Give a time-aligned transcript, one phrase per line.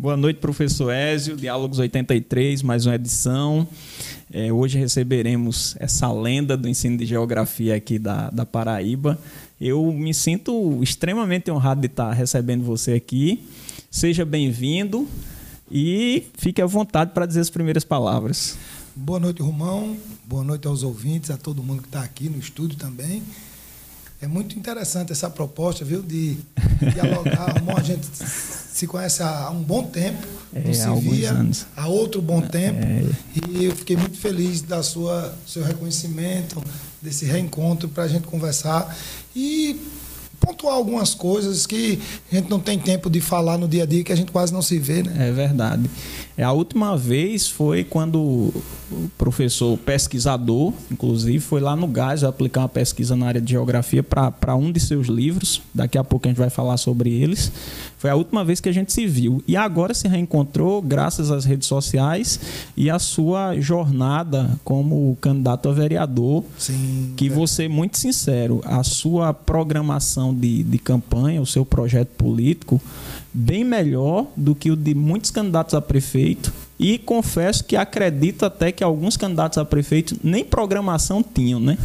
[0.00, 1.36] Boa noite, professor Ézio.
[1.36, 3.68] Diálogos 83, mais uma edição.
[4.32, 9.18] É, hoje receberemos essa lenda do ensino de geografia aqui da, da Paraíba.
[9.60, 13.44] Eu me sinto extremamente honrado de estar recebendo você aqui.
[13.90, 15.06] Seja bem-vindo
[15.70, 18.56] e fique à vontade para dizer as primeiras palavras.
[18.96, 19.98] Boa noite, Romão.
[20.24, 23.22] Boa noite aos ouvintes, a todo mundo que está aqui no estúdio também.
[24.22, 26.36] É muito interessante essa proposta, viu, de,
[26.92, 27.58] dialogar.
[27.58, 31.66] Romão, a gente se conhece há um bom tempo, É, não se via anos.
[31.76, 32.80] há outro bom tempo.
[32.82, 33.04] É.
[33.48, 36.62] E eu fiquei muito feliz da sua seu reconhecimento,
[37.00, 38.94] desse reencontro para a gente conversar
[39.34, 39.80] e
[40.38, 41.98] pontuar algumas coisas que
[42.32, 44.52] a gente não tem tempo de falar no dia a dia, que a gente quase
[44.52, 45.28] não se vê, né?
[45.28, 45.88] É verdade.
[46.40, 52.62] É, a última vez foi quando o professor pesquisador, inclusive, foi lá no Gás aplicar
[52.62, 55.60] uma pesquisa na área de geografia para um de seus livros.
[55.74, 57.52] Daqui a pouco a gente vai falar sobre eles.
[57.98, 59.44] Foi a última vez que a gente se viu.
[59.46, 62.40] E agora se reencontrou graças às redes sociais
[62.74, 67.12] e à sua jornada como candidato a vereador Sim.
[67.18, 72.80] que vou ser muito sincero, a sua programação de, de campanha, o seu projeto político,
[73.32, 76.52] bem melhor do que o de muitos candidatos a prefeito.
[76.78, 81.76] E confesso que acredito até que alguns candidatos a prefeito nem programação tinham, né?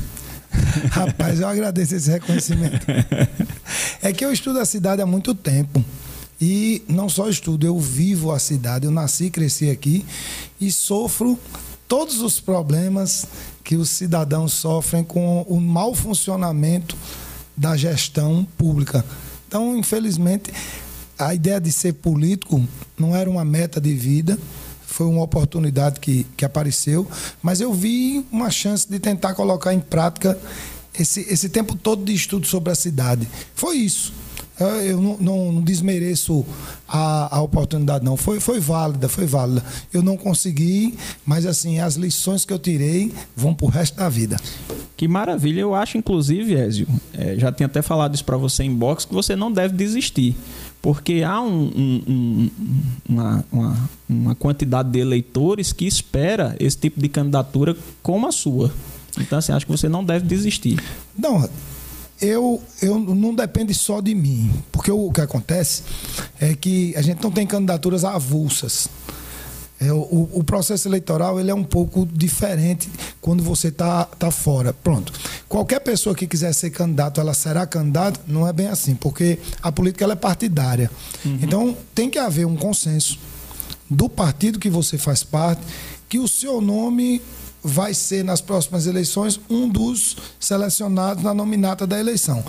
[0.91, 2.85] Rapaz, eu agradeço esse reconhecimento.
[4.01, 5.83] É que eu estudo a cidade há muito tempo.
[6.39, 8.85] E não só estudo, eu vivo a cidade.
[8.85, 10.05] Eu nasci e cresci aqui
[10.59, 11.39] e sofro
[11.87, 13.25] todos os problemas
[13.63, 16.95] que os cidadãos sofrem com o mau funcionamento
[17.55, 19.03] da gestão pública.
[19.47, 20.51] Então, infelizmente,
[21.17, 22.63] a ideia de ser político
[22.97, 24.37] não era uma meta de vida,
[24.85, 27.07] foi uma oportunidade que, que apareceu,
[27.41, 30.37] mas eu vi uma chance de tentar colocar em prática
[30.97, 33.27] esse, esse tempo todo de estudo sobre a cidade.
[33.53, 34.13] Foi isso.
[34.57, 36.45] Eu, não, não- não desmereço
[36.87, 38.15] a, a oportunidade, não.
[38.15, 39.61] Foi, foi válida, foi válida.
[39.91, 40.95] Eu não consegui,
[41.25, 44.37] mas assim, as lições que eu tirei vão pro resto da vida.
[44.95, 48.73] Que maravilha, eu acho, inclusive, Ézio, é, já tinha até falado isso para você em
[48.73, 50.37] box, que você não deve desistir.
[50.85, 52.49] Porque há um- um- um-
[53.09, 58.71] uma, uma- uma quantidade de eleitores que espera esse tipo de candidatura como a sua.
[59.19, 60.79] Então, assim, acho que você não deve desistir.
[61.17, 61.49] Não,
[62.21, 65.81] eu, eu não depende só de mim, porque o que acontece
[66.39, 68.87] é que a gente não tem candidaturas avulsas.
[69.85, 72.89] É, o, o processo eleitoral ele é um pouco diferente
[73.21, 74.73] quando você está tá fora.
[74.73, 75.13] Pronto.
[75.47, 78.19] Qualquer pessoa que quiser ser candidato, ela será candidata?
[78.27, 80.89] Não é bem assim, porque a política ela é partidária.
[81.23, 83.19] Então tem que haver um consenso
[83.89, 85.61] do partido que você faz parte,
[86.09, 87.21] que o seu nome
[87.63, 92.43] vai ser nas próximas eleições um dos selecionados na nominata da eleição.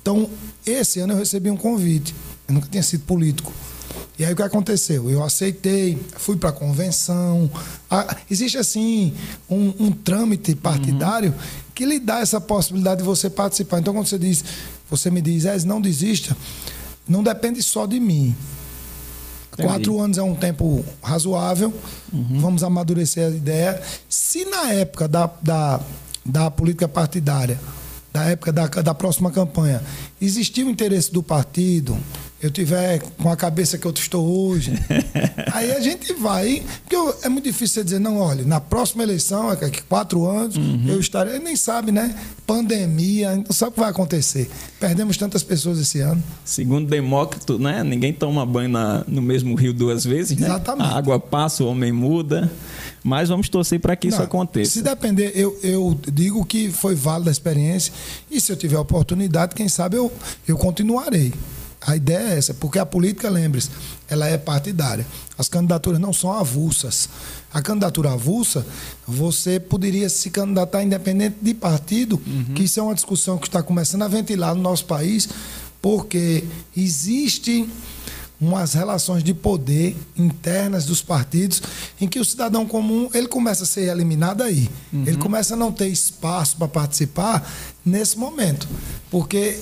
[0.00, 0.28] Então,
[0.64, 2.14] esse ano eu recebi um convite.
[2.48, 3.52] Eu nunca tinha sido político.
[4.18, 5.10] E aí o que aconteceu?
[5.10, 7.50] Eu aceitei, fui para a convenção.
[7.90, 9.14] Ah, existe assim
[9.48, 11.34] um, um trâmite partidário
[11.74, 13.80] que lhe dá essa possibilidade de você participar.
[13.80, 14.44] Então, quando você diz,
[14.90, 16.36] você me diz, "Ez, não desista,
[17.08, 18.36] não depende só de mim.
[19.52, 19.68] Entendi.
[19.68, 21.72] Quatro anos é um tempo razoável.
[22.12, 23.82] Vamos amadurecer a ideia.
[24.08, 25.80] Se na época da, da,
[26.24, 27.60] da política partidária,
[28.12, 29.82] da época da, da próxima campanha,
[30.20, 31.98] existir o interesse do partido,
[32.42, 34.72] eu tiver com a cabeça que eu estou hoje,
[35.52, 36.62] aí a gente vai.
[36.82, 40.26] Porque eu- é muito difícil você dizer, não, olha, na próxima eleição, daqui a quatro
[40.28, 41.38] anos, eu estarei.
[41.38, 42.14] Nem sabe, né?
[42.46, 44.50] Pandemia, não sabe o que vai acontecer.
[44.80, 46.22] Perdemos tantas pessoas esse ano.
[46.44, 47.82] Segundo Demócrito, né?
[47.84, 50.46] Ninguém toma banho na- no mesmo rio duas vezes, né?
[50.48, 50.86] Exatamente.
[50.90, 52.50] A água passa, o homem muda.
[53.04, 54.72] Mas vamos torcer para que isso Não, aconteça.
[54.72, 57.92] Se depender, eu, eu digo que foi válida a experiência
[58.30, 60.10] e se eu tiver oportunidade, quem sabe eu,
[60.46, 61.32] eu continuarei.
[61.86, 63.70] A ideia é essa, porque a política, lembre-se,
[64.08, 65.06] ela é partidária.
[65.36, 67.08] As candidaturas não são avulsas.
[67.52, 68.64] A candidatura avulsa,
[69.06, 72.18] você poderia se candidatar independente de partido,
[72.54, 75.28] que isso é uma discussão que está começando a ventilar no nosso país,
[75.80, 76.44] porque
[76.76, 77.68] existe
[78.40, 81.62] umas relações de poder internas dos partidos
[82.00, 84.68] em que o cidadão comum ele começa a ser eliminado aí.
[85.06, 87.48] Ele começa a não ter espaço para participar
[87.84, 88.68] nesse momento.
[89.10, 89.58] Porque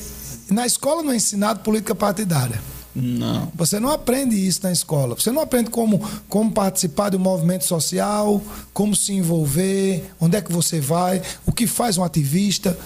[0.53, 2.61] na escola não é ensinado política partidária.
[2.95, 3.51] Não.
[3.55, 5.15] Você não aprende isso na escola.
[5.15, 8.43] Você não aprende como, como participar do movimento social,
[8.73, 12.77] como se envolver, onde é que você vai, o que faz um ativista.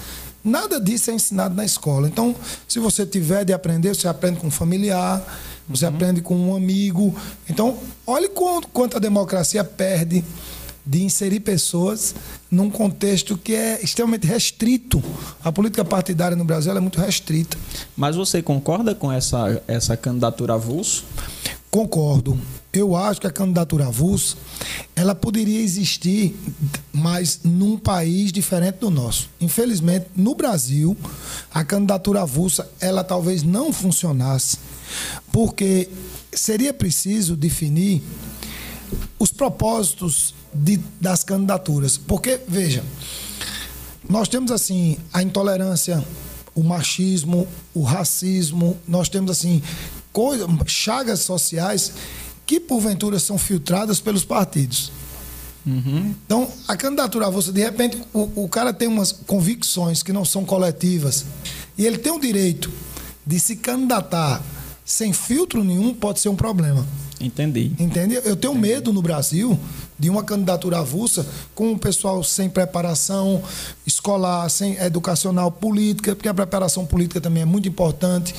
[0.45, 2.07] Nada disso é ensinado na escola.
[2.07, 2.37] Então,
[2.69, 5.23] se você tiver de aprender, você aprende com um familiar,
[5.67, 7.15] você aprende com um amigo.
[7.49, 10.23] Então, olhe quanto, quanto a democracia perde
[10.87, 12.15] de inserir pessoas
[12.51, 15.03] num contexto que é extremamente restrito.
[15.43, 17.57] A política partidária no Brasil é muito restrita.
[17.97, 21.05] Mas você concorda com essa, essa candidatura avulso?
[21.71, 22.39] Concordo.
[22.73, 24.37] Eu acho que a candidatura avulso
[24.97, 26.37] ela poderia existir,
[26.93, 29.31] mas num país diferente do nosso.
[29.41, 30.97] Infelizmente, no Brasil,
[31.53, 34.59] a candidatura avulsa ela talvez não funcionasse,
[35.33, 35.89] porque
[36.33, 38.03] seria preciso definir
[39.19, 41.97] os propósitos de, das candidaturas.
[41.97, 42.83] Porque, veja,
[44.09, 46.05] nós temos assim a intolerância,
[46.55, 49.63] o machismo, o racismo, nós temos assim
[50.13, 51.93] coisa, chagas sociais
[52.47, 54.93] que porventura são filtradas pelos partidos.
[55.67, 56.15] Uhum.
[56.27, 60.45] Então, a candidatura você de repente, o, o cara tem umas convicções que não são
[60.45, 61.25] coletivas
[61.77, 62.71] e ele tem o direito
[63.27, 64.43] de se candidatar
[64.85, 66.87] sem filtro nenhum, pode ser um problema.
[67.19, 67.73] Entendi.
[67.79, 68.17] Entende?
[68.17, 68.69] Eu tenho Entendi.
[68.69, 69.59] medo no Brasil
[69.99, 73.43] de uma candidatura avulsa com o pessoal sem preparação
[73.87, 78.35] escolar, sem educacional, política, porque a preparação política também é muito importante.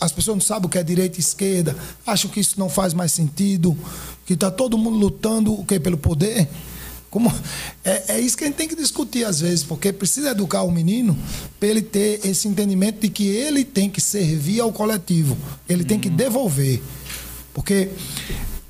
[0.00, 1.76] As pessoas não sabem o que é direita e esquerda,
[2.06, 3.76] acham que isso não faz mais sentido,
[4.24, 6.48] que está todo mundo lutando o que pelo poder.
[7.10, 7.32] Como,
[7.82, 10.70] é, é, isso que a gente tem que discutir às vezes, porque precisa educar o
[10.70, 11.16] menino
[11.58, 15.36] para ele ter esse entendimento de que ele tem que servir ao coletivo,
[15.66, 16.16] ele tem que uhum.
[16.16, 16.82] devolver.
[17.54, 17.88] Porque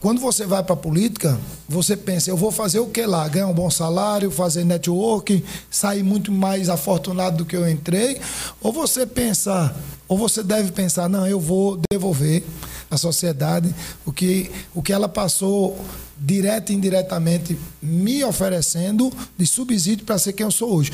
[0.01, 3.27] quando você vai para a política, você pensa, eu vou fazer o que lá?
[3.27, 8.21] Ganhar um bom salário, fazer network, sair muito mais afortunado do que eu entrei?
[8.61, 9.75] Ou você pensa,
[10.07, 12.45] ou você deve pensar, não, eu vou devolver
[12.89, 13.75] à sociedade
[14.07, 15.77] o que, o que ela passou
[16.17, 20.93] direto e indiretamente me oferecendo de subsídio para ser quem eu sou hoje.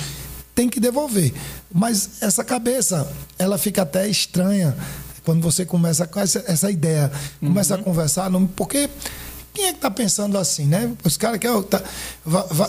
[0.54, 1.34] Tem que devolver.
[1.72, 4.74] Mas essa cabeça, ela fica até estranha
[5.24, 7.10] quando você começa com essa, essa ideia,
[7.40, 7.80] começa uhum.
[7.80, 8.88] a conversar, não, porque
[9.54, 10.92] quem é que está pensando assim, né?
[11.04, 11.82] Os caras que tá,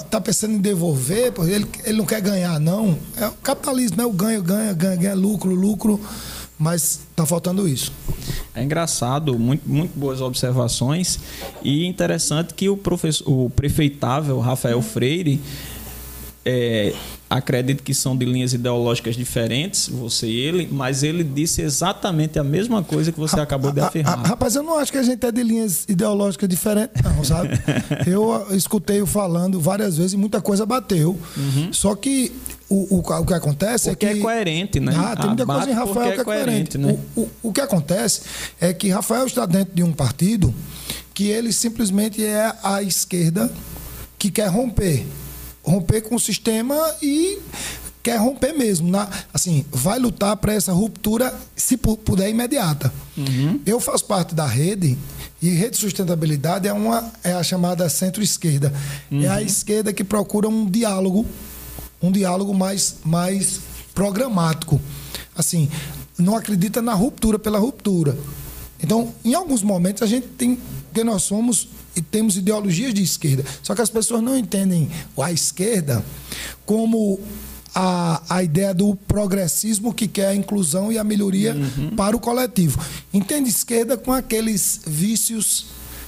[0.09, 2.97] tá pensando em devolver, porque ele, ele não quer ganhar, não.
[3.17, 5.99] É o capitalismo, é o ganho, ganha, ganha, ganha, lucro, lucro,
[6.59, 7.91] mas está faltando isso.
[8.53, 11.19] É engraçado, muito, muito boas observações
[11.63, 15.41] e interessante que o professor, o prefeitável Rafael Freire
[16.45, 16.94] é,
[17.27, 22.44] acredito que são de linhas ideológicas diferentes, você e ele, mas ele disse exatamente a
[22.44, 24.24] mesma coisa que você acabou de afirmar.
[24.24, 27.59] Rapaz, eu não acho que a gente é de linhas ideológicas diferentes, não, sabe?
[28.06, 31.19] eu escutei-o falando várias vezes e muita coisa bateu.
[31.36, 31.74] Uhum.
[31.74, 32.31] Só que
[32.69, 34.19] o, o, o, que acontece porque é que.
[34.19, 34.94] é coerente, né?
[34.95, 36.77] Ah, tem muita coisa em Rafael que é, é coerente.
[36.77, 37.00] coerente né?
[37.15, 38.21] o, o, o que acontece
[38.62, 40.53] é que Rafael está dentro de um partido
[41.12, 43.51] que ele simplesmente é a esquerda
[44.19, 45.06] que quer romper
[45.65, 47.39] romper com o sistema e
[48.03, 48.89] quer romper mesmo.
[48.89, 52.94] Na, assim, vai lutar para essa ruptura, se puder, imediata.
[53.17, 53.59] Uhum.
[53.65, 54.97] Eu faço parte da rede
[55.41, 58.71] e rede de sustentabilidade é, uma, é a chamada centro-esquerda.
[59.12, 59.23] Uhum.
[59.23, 59.39] É a uhum.
[59.39, 61.25] esquerda que procura um diálogo,
[62.01, 63.59] um diálogo mais, mais
[63.94, 64.79] programático.
[65.35, 65.69] Assim,
[66.17, 68.17] não acredita na ruptura pela ruptura.
[68.81, 70.59] Então, em alguns momentos, a gente tem.
[70.95, 73.44] Porque nós somos e temos ideologias de esquerda.
[73.62, 74.89] Só que as pessoas não entendem
[75.21, 76.01] a esquerda
[76.65, 77.19] como
[77.75, 81.98] a, a ideia do progressismo que quer a inclusão e a melhoria uhum.
[81.98, 82.81] para o coletivo.
[83.13, 85.65] Entende esquerda com aqueles vícios,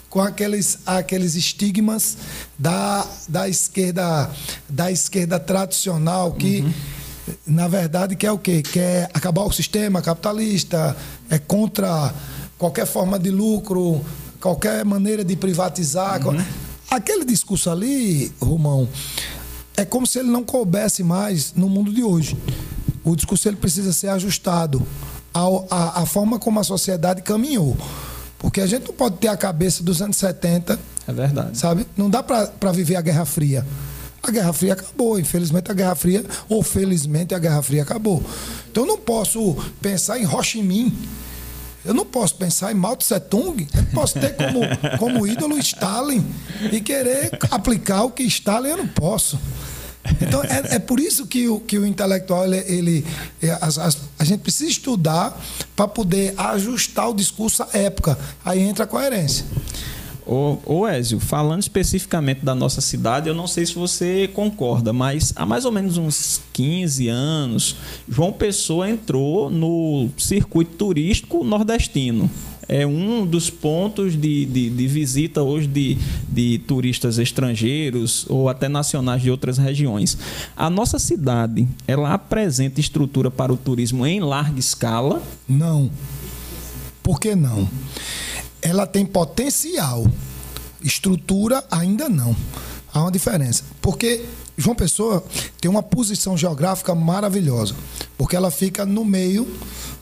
[0.10, 2.18] com aqueles, aqueles estigmas
[2.58, 4.32] da, da esquerda
[4.70, 6.74] da esquerda tradicional que uhum.
[7.46, 8.62] na verdade quer o quê?
[8.62, 10.96] Quer acabar o sistema capitalista,
[11.30, 12.16] é contra
[12.58, 14.02] qualquer forma de lucro,
[14.42, 16.26] qualquer maneira de privatizar.
[16.28, 16.44] Uhum.
[16.90, 18.88] Aquele discurso ali, Romão,
[19.76, 22.38] é como se ele não coubesse mais no mundo de hoje.
[23.04, 24.86] O discurso ele precisa ser ajustado
[25.34, 27.78] à, à, forma como a sociedade caminhou.
[28.40, 30.80] Porque a gente não pode ter a cabeça dos anos 70.
[31.08, 31.58] É verdade.
[31.58, 31.86] Sabe?
[31.96, 33.66] Não dá para viver a Guerra Fria.
[34.22, 35.20] A Guerra Fria acabou.
[35.20, 38.24] Infelizmente, a Guerra Fria, ou felizmente, a Guerra Fria acabou.
[38.70, 40.94] Então, eu não posso pensar em Ho Chi Minh
[41.88, 44.60] eu não posso pensar em Mao Tse Tung, eu não posso ter como,
[45.00, 46.24] como ídolo Stalin
[46.72, 49.40] e querer aplicar o que Stalin eu não posso.
[50.22, 53.06] Então, é, é por isso que o, que o intelectual, ele, ele
[53.42, 55.42] é, as, as, a gente precisa estudar
[55.76, 58.18] para poder ajustar o discurso à época.
[58.44, 59.46] Aí entra a coerência.
[60.28, 65.32] Ô, ô Ézio, falando especificamente da nossa cidade, eu não sei se você concorda, mas
[65.38, 67.78] há mais ou menos uns 15 anos,
[68.10, 72.30] João Pessoa entrou no circuito turístico nordestino.
[72.68, 78.68] É um dos pontos de, de, de visita hoje de, de turistas estrangeiros ou até
[78.68, 80.18] nacionais de outras regiões.
[80.58, 85.24] A nossa cidade, ela apresenta estrutura para o turismo em larga escala?
[85.48, 85.90] Não.
[87.02, 87.70] Por que não?
[88.62, 90.06] Ela tem potencial.
[90.82, 92.36] Estrutura ainda não.
[92.94, 93.64] Há uma diferença.
[93.82, 94.26] Porque
[94.58, 95.24] João Pessoa
[95.62, 97.76] tem uma posição geográfica maravilhosa,
[98.18, 99.48] porque ela fica no meio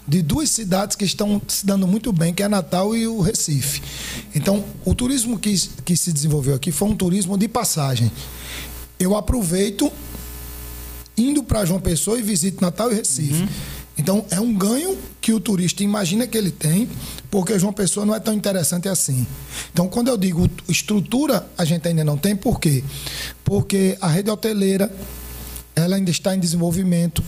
[0.07, 3.81] de duas cidades que estão se dando muito bem, que é Natal e o Recife.
[4.33, 8.09] Então, o turismo que, que se desenvolveu aqui foi um turismo de passagem.
[8.97, 9.91] Eu aproveito
[11.17, 13.41] indo para João Pessoa e visito Natal e Recife.
[13.41, 13.47] Uhum.
[13.97, 16.89] Então, é um ganho que o turista imagina que ele tem,
[17.31, 19.25] porque João Pessoa não é tão interessante assim.
[19.71, 22.83] Então, quando eu digo estrutura, a gente ainda não tem, por quê?
[23.43, 24.91] Porque a rede hoteleira
[25.75, 27.23] ela ainda está em desenvolvimento.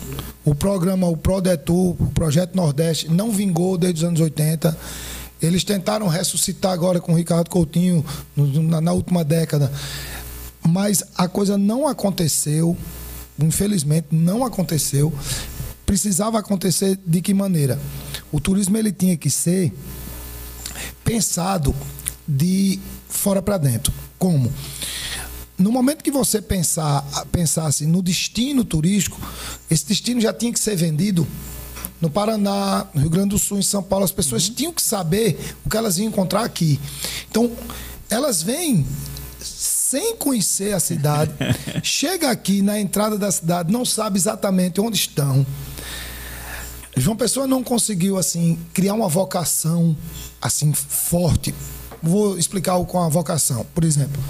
[0.45, 4.77] O programa, o ProDetur, o Projeto Nordeste, não vingou desde os anos 80.
[5.41, 8.03] Eles tentaram ressuscitar agora com o Ricardo Coutinho
[8.35, 9.71] na, na última década,
[10.65, 12.75] mas a coisa não aconteceu.
[13.39, 15.13] Infelizmente, não aconteceu
[15.87, 17.79] precisava acontecer de que maneira?
[18.29, 19.73] O turismo ele tinha que ser
[21.03, 21.73] pensado
[22.27, 22.77] de
[23.07, 23.93] fora para dentro.
[24.19, 24.51] Como?
[25.57, 27.01] No momento que você pensar,
[27.31, 29.19] pensasse no destino turístico,
[29.71, 31.25] esse destino já tinha que ser vendido
[32.01, 34.03] no Paraná, no Rio Grande do Sul, em São Paulo.
[34.03, 34.55] As pessoas uhum.
[34.55, 36.79] tinham que saber o que elas iam encontrar aqui.
[37.31, 37.49] Então,
[38.09, 38.85] elas vêm
[39.41, 41.31] sem conhecer a cidade,
[41.81, 45.45] chega aqui na entrada da cidade, não sabe exatamente onde estão.
[46.99, 49.95] João Pessoa não conseguiu assim criar uma vocação
[50.41, 51.53] assim forte.
[52.01, 53.65] Vou explicar com a vocação.
[53.73, 54.21] Por exemplo,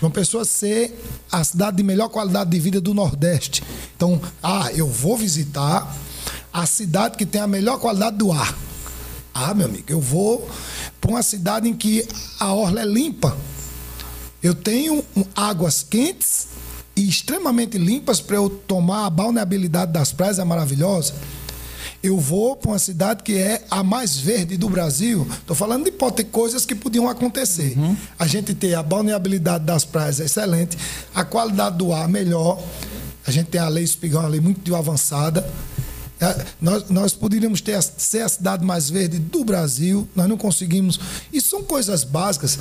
[0.00, 3.62] João Pessoa ser a cidade de melhor qualidade de vida do Nordeste.
[3.96, 5.96] Então, ah, eu vou visitar
[6.52, 8.56] a cidade que tem a melhor qualidade do ar.
[9.32, 10.48] Ah, meu amigo, eu vou
[11.00, 12.06] para uma cidade em que
[12.40, 13.36] a orla é limpa.
[14.42, 15.04] Eu tenho
[15.36, 16.48] águas quentes
[16.96, 21.14] e extremamente limpas para eu tomar a balneabilidade das praias, é maravilhosa.
[22.02, 25.26] Eu vou para uma cidade que é a mais verde do Brasil.
[25.40, 27.76] Estou falando de pode ter coisas que podiam acontecer.
[27.76, 27.96] Uhum.
[28.18, 30.78] A gente ter a balneabilidade das praias é excelente,
[31.14, 32.62] a qualidade do ar melhor.
[33.26, 35.48] A gente tem a lei Espigão, uma lei muito avançada.
[36.20, 40.98] É, nós, nós poderíamos ter ser a cidade mais verde do Brasil, nós não conseguimos.
[41.32, 42.58] Isso são coisas básicas.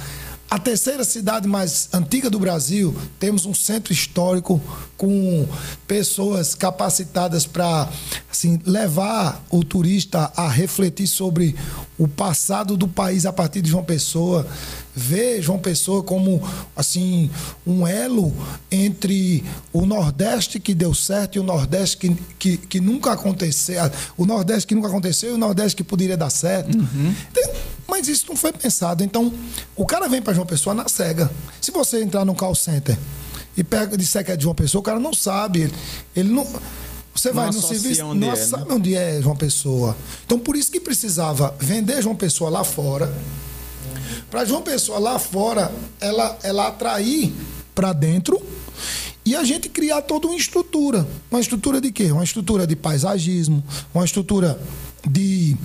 [0.50, 4.62] A terceira cidade mais antiga do Brasil, temos um centro histórico
[4.96, 5.46] com
[5.86, 7.89] pessoas capacitadas para
[8.32, 11.54] assim, levar o turista a refletir sobre
[11.98, 14.48] o passado do país a partir de João Pessoa,
[14.98, 16.42] ver João Pessoa como
[16.75, 17.30] assim
[17.66, 18.34] um elo
[18.72, 23.80] entre o Nordeste que deu certo e o Nordeste que, que, que nunca aconteceu,
[24.18, 26.75] o Nordeste que nunca aconteceu e o Nordeste que poderia dar certo.
[26.75, 27.13] Uhum.
[27.88, 29.04] Mas isso não foi pensado.
[29.04, 29.32] Então,
[29.75, 31.30] o cara vem para João Pessoa na cega.
[31.62, 32.98] Se você entrar num call center
[33.56, 35.72] e pega disser que é de João Pessoa, o cara não sabe.
[36.16, 36.46] Ele não.
[37.13, 38.75] Você vai no serviço, não é, sabe né?
[38.75, 39.96] onde é João Pessoa.
[40.25, 43.12] Então, por isso que precisava vender João Pessoa lá fora.
[44.29, 47.34] Para João Pessoa lá fora, ela, ela atrair
[47.74, 48.41] para dentro
[49.25, 51.07] e a gente criar toda uma estrutura.
[51.31, 52.12] Uma estrutura de quê?
[52.12, 54.60] Uma estrutura de paisagismo, uma estrutura
[55.07, 55.55] de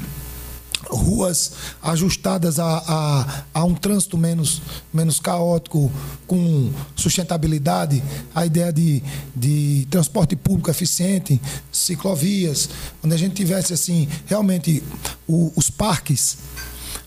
[0.89, 1.53] ruas
[1.83, 5.91] ajustadas a, a, a, um trânsito menos, menos caótico,
[6.27, 8.03] com sustentabilidade,
[8.35, 9.03] a ideia de,
[9.35, 11.41] de transporte público eficiente,
[11.71, 12.69] ciclovias,
[13.03, 14.83] onde a gente tivesse assim realmente
[15.27, 16.37] o, os parques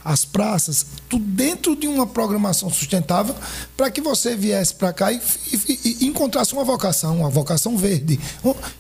[0.06, 3.34] as praças, tudo dentro de uma programação sustentável,
[3.76, 5.20] para que você viesse para cá e,
[5.52, 8.20] e, e, encontrasse uma vocação, uma vocação verde.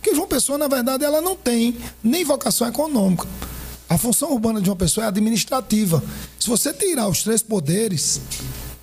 [0.03, 3.27] Que João Pessoa, na verdade, ela não tem nem vocação econômica.
[3.89, 6.03] A função urbana de uma pessoa é administrativa.
[6.39, 8.21] Se você tirar os três poderes,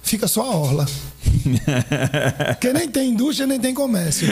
[0.03, 0.87] fica só a orla.
[2.55, 4.29] Porque nem tem indústria, nem tem comércio.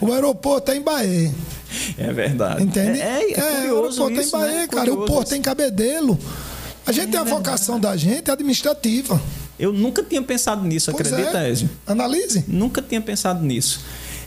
[0.00, 1.32] O aeroporto é em Bahia.
[1.96, 2.62] É verdade.
[2.62, 3.00] Entende?
[3.00, 4.66] É, é, é curioso o aeroporto isso, é em Bahia, né?
[4.68, 4.92] cara.
[4.92, 6.18] O porto é em Cabedelo.
[6.86, 9.20] A gente é tem a vocação da gente administrativa.
[9.58, 11.50] Eu nunca tinha pensado nisso, pois acredita, é.
[11.50, 11.70] Ézio?
[11.86, 12.44] Analise.
[12.48, 13.80] Nunca tinha pensado nisso.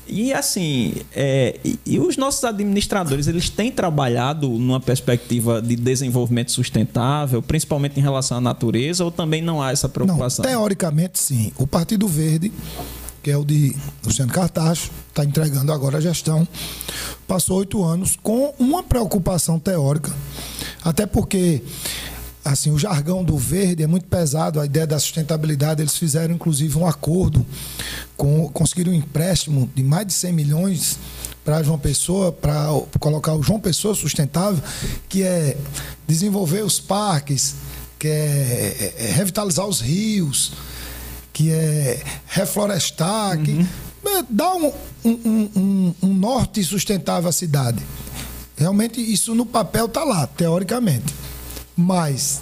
[0.05, 6.51] E assim, é, e, e, os nossos administradores, eles têm trabalhado numa perspectiva de desenvolvimento
[6.51, 10.43] sustentável, principalmente em relação à natureza, ou também não há essa preocupação?
[10.43, 11.53] Não, teoricamente, sim.
[11.57, 12.51] O Partido Verde,
[13.23, 13.73] que é o de
[14.05, 16.45] Luciano Cartacho, está entregando agora a gestão,
[17.25, 20.11] passou oito anos com uma preocupação teórica,
[20.83, 21.61] até porque
[22.43, 26.77] assim, o jargão do verde é muito pesado, a ideia da sustentabilidade, eles fizeram inclusive
[26.77, 27.45] um acordo,
[28.17, 30.99] com, conseguiram um empréstimo de mais de 100 milhões
[31.43, 32.67] para João Pessoa, para
[32.99, 34.61] colocar o João Pessoa sustentável,
[35.07, 35.57] que é
[36.07, 37.55] desenvolver os parques,
[37.97, 40.53] que é, é, é revitalizar os rios,
[41.31, 43.43] que é reflorestar, uhum.
[43.43, 43.67] que
[44.05, 44.71] é, dá um,
[45.05, 47.83] um, um, um norte sustentável à cidade.
[48.55, 51.13] Realmente isso no papel está lá, teoricamente.
[51.75, 52.41] Mas,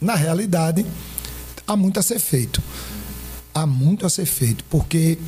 [0.00, 0.84] na realidade,
[1.66, 2.62] há muito a ser feito.
[3.54, 5.18] há muito a ser feito, porque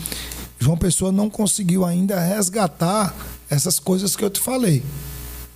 [0.59, 3.14] João Pessoa não conseguiu ainda resgatar
[3.49, 4.85] essas coisas que eu te falei.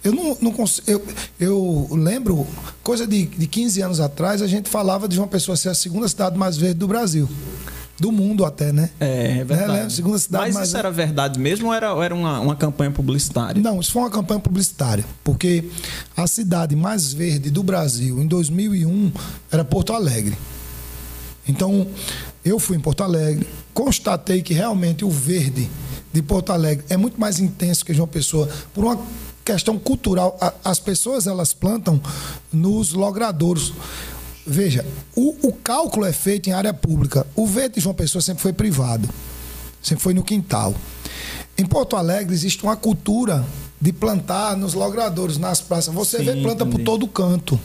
[0.02, 0.54] Eu não, não
[0.86, 1.02] eu,
[1.38, 2.46] eu lembro,
[2.82, 6.08] coisa de, de 15 anos atrás, a gente falava de João Pessoa ser a segunda
[6.08, 7.28] cidade mais verde do Brasil.
[7.98, 8.90] Do mundo até, né?
[8.98, 9.72] É, é verdade.
[9.72, 9.90] Né?
[9.90, 12.90] Segunda cidade Mas mais isso era verdade mesmo ou era, ou era uma, uma campanha
[12.90, 13.62] publicitária?
[13.62, 15.70] Não, isso foi uma campanha publicitária, porque
[16.16, 19.12] a cidade mais verde do Brasil em 2001
[19.50, 20.36] era Porto Alegre.
[21.46, 21.86] Então,
[22.44, 25.70] eu fui em Porto Alegre, constatei que realmente o verde
[26.12, 28.98] de Porto Alegre é muito mais intenso que João Pessoa, por uma
[29.44, 30.38] questão cultural.
[30.64, 32.00] As pessoas elas plantam
[32.52, 33.72] nos logradouros.
[34.46, 34.84] Veja,
[35.16, 37.26] o, o cálculo é feito em área pública.
[37.34, 39.08] O verde de João Pessoa sempre foi privado,
[39.82, 40.74] sempre foi no quintal.
[41.56, 43.44] Em Porto Alegre existe uma cultura
[43.80, 45.94] de plantar nos logradouros, nas praças.
[45.94, 46.84] Você vê Sim, planta por entendi.
[46.84, 47.58] todo canto.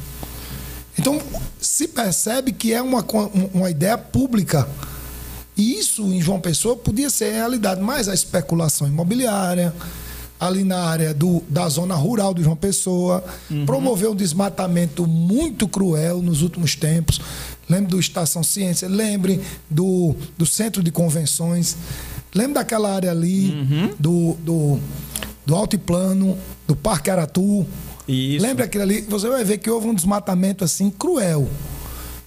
[0.98, 1.22] Então,
[1.62, 3.06] se percebe que é uma,
[3.54, 4.68] uma ideia pública.
[5.56, 9.74] E isso em João Pessoa podia ser realidade, mas a especulação imobiliária,
[10.40, 13.24] ali na área do, da zona rural de João Pessoa,
[13.66, 17.20] promoveu um desmatamento muito cruel nos últimos tempos.
[17.70, 21.76] Lembre do Estação Ciência, lembre do, do Centro de Convenções,
[22.34, 23.52] lembre daquela área ali,
[24.00, 24.80] do, do,
[25.46, 27.68] do Altiplano, do Parque Aratu.
[28.08, 28.42] Isso.
[28.42, 29.02] Lembra aquilo ali?
[29.02, 31.48] Você vai ver que houve um desmatamento assim cruel.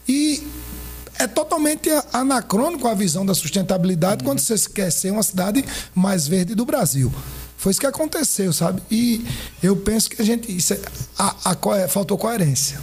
[0.07, 0.47] E
[1.19, 5.65] é totalmente anacrônico a visão da sustentabilidade quando você quer ser uma cidade
[5.95, 7.13] mais verde do Brasil.
[7.63, 8.83] Foi isso que aconteceu, sabe?
[8.91, 9.25] E
[9.63, 10.51] eu penso que a gente.
[10.51, 10.81] Isso é-
[11.17, 12.81] a- a co- faltou coerência.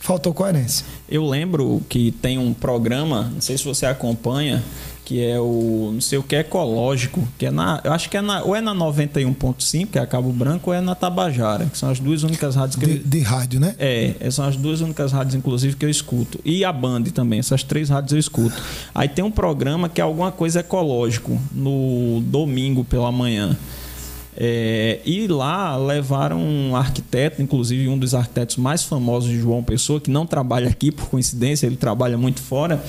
[0.00, 0.86] Faltou coerência.
[1.06, 4.62] Eu lembro que tem um programa, não sei se você acompanha,
[5.04, 8.22] que é o não sei o que ecológico, que é na, eu acho que é
[8.22, 11.76] na, ou é na 91.5, que é a Cabo Branco, ou é na Tabajara, que
[11.76, 13.74] são as duas únicas rádios que De, eu, de rádio, né?
[13.78, 16.40] é, essas são as duas únicas rádios, inclusive, que eu escuto.
[16.42, 18.56] E a Band também, essas três rádios eu escuto.
[18.94, 23.56] Aí tem um programa que é alguma coisa ecológico, no domingo pela manhã.
[24.34, 30.00] É, e lá levaram um arquiteto, inclusive um dos arquitetos mais famosos de João Pessoa,
[30.00, 32.82] que não trabalha aqui por coincidência, ele trabalha muito fora,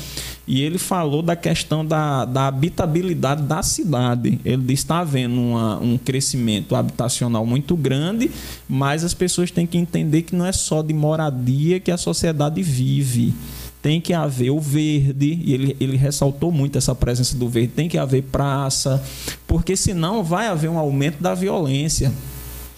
[0.48, 4.40] e ele falou da questão da, da habitabilidade da cidade.
[4.46, 8.32] Ele está havendo uma- um crescimento habitacional muito grande,
[8.68, 12.62] mas as pessoas têm que entender que não é só de moradia que a sociedade
[12.62, 13.34] vive
[13.84, 17.88] tem que haver o verde, e ele, ele ressaltou muito essa presença do verde, tem
[17.90, 19.04] que haver praça,
[19.46, 22.12] porque senão vai haver um aumento da violência.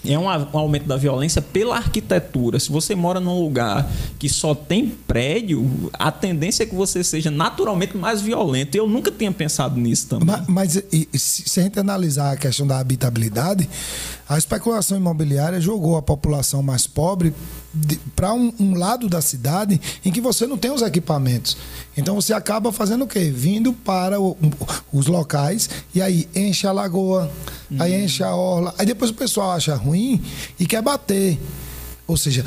[0.08, 2.60] É um, um aumento da violência pela arquitetura.
[2.60, 3.90] Se você mora num lugar
[4.20, 8.76] que só tem prédio, a tendência é que você seja naturalmente mais violento.
[8.76, 10.28] Eu nunca tinha pensado nisso também.
[10.28, 11.08] Ma- Mas, se
[11.50, 13.68] se a gente analisar a questão da habitabilidade,
[14.28, 17.34] a especulação imobiliária jogou a população mais pobre
[18.16, 21.56] para um, um lado da cidade em que você não tem os equipamentos.
[21.96, 23.32] Então você acaba fazendo o quê?
[23.32, 24.36] Vindo para o-
[24.92, 27.32] os locais e aí enche a lagoa,
[27.80, 30.22] aí enche a orla, aí depois o pessoal acha ruim
[30.60, 31.40] e quer bater.
[32.08, 32.46] Ou seja,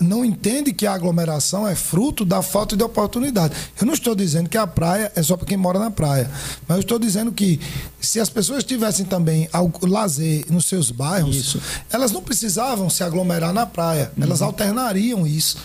[0.00, 3.52] não entende que a aglomeração é fruto da falta de oportunidade.
[3.80, 6.30] Eu não estou dizendo que a praia é só para quem mora na praia,
[6.68, 7.58] mas eu estou dizendo que
[8.00, 11.60] se as pessoas tivessem também algo, lazer nos seus bairros, Isso.
[11.90, 15.58] elas não precisavam se aglomerar na praia, elas alternariam isso.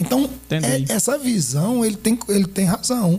[0.00, 0.66] Então, Entendi.
[0.88, 3.18] é- essa visão, ele tem, ele tem razão.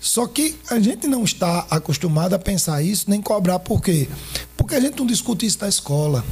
[0.00, 3.58] Só que a gente não está acostumado a pensar isso, nem cobrar.
[3.58, 4.08] Por quê?
[4.56, 6.24] Porque a gente não discute isso na escola.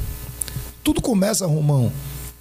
[0.83, 1.91] Tudo começa, Romão,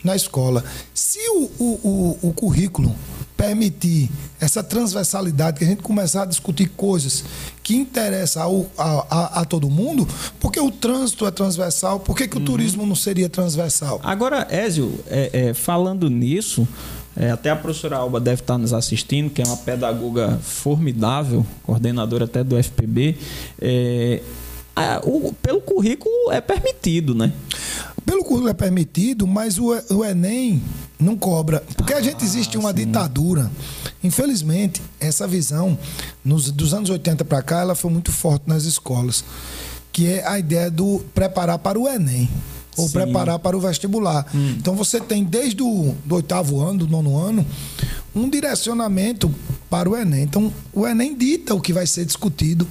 [0.04, 0.64] na escola.
[0.94, 2.94] Se o, o, o, o currículo
[3.36, 4.08] permitir
[4.40, 7.24] essa transversalidade, que a gente começar a discutir coisas
[7.62, 10.06] que interessam ao, a, a, a todo mundo,
[10.38, 14.00] porque o trânsito é transversal, por que, que o turismo não seria transversal?
[14.04, 16.66] Agora, Ézio, é, é, falando nisso,
[17.16, 22.24] é, até a professora Alba deve estar nos assistindo, que é uma pedagoga formidável, coordenadora
[22.26, 23.16] até do FPB.
[23.60, 24.22] é,
[24.74, 27.30] a- o- pelo currículo é permitido, né?
[28.04, 30.62] Pelo currículo é permitido, mas o, o Enem
[30.98, 31.62] não cobra.
[31.76, 33.50] Porque a gente existe uma ditadura.
[34.02, 35.78] Infelizmente, essa visão,
[36.24, 39.24] nos, dos anos 80 para cá, ela foi muito forte nas escolas.
[39.92, 42.28] Que é a ideia do preparar para o Enem.
[42.76, 42.92] Ou Sim.
[42.94, 44.26] preparar para o vestibular.
[44.56, 47.46] Então você tem desde o do oitavo ano, do nono ano,
[48.14, 49.32] um direcionamento
[49.68, 50.22] para o Enem.
[50.22, 52.66] Então o Enem dita o que vai ser discutido.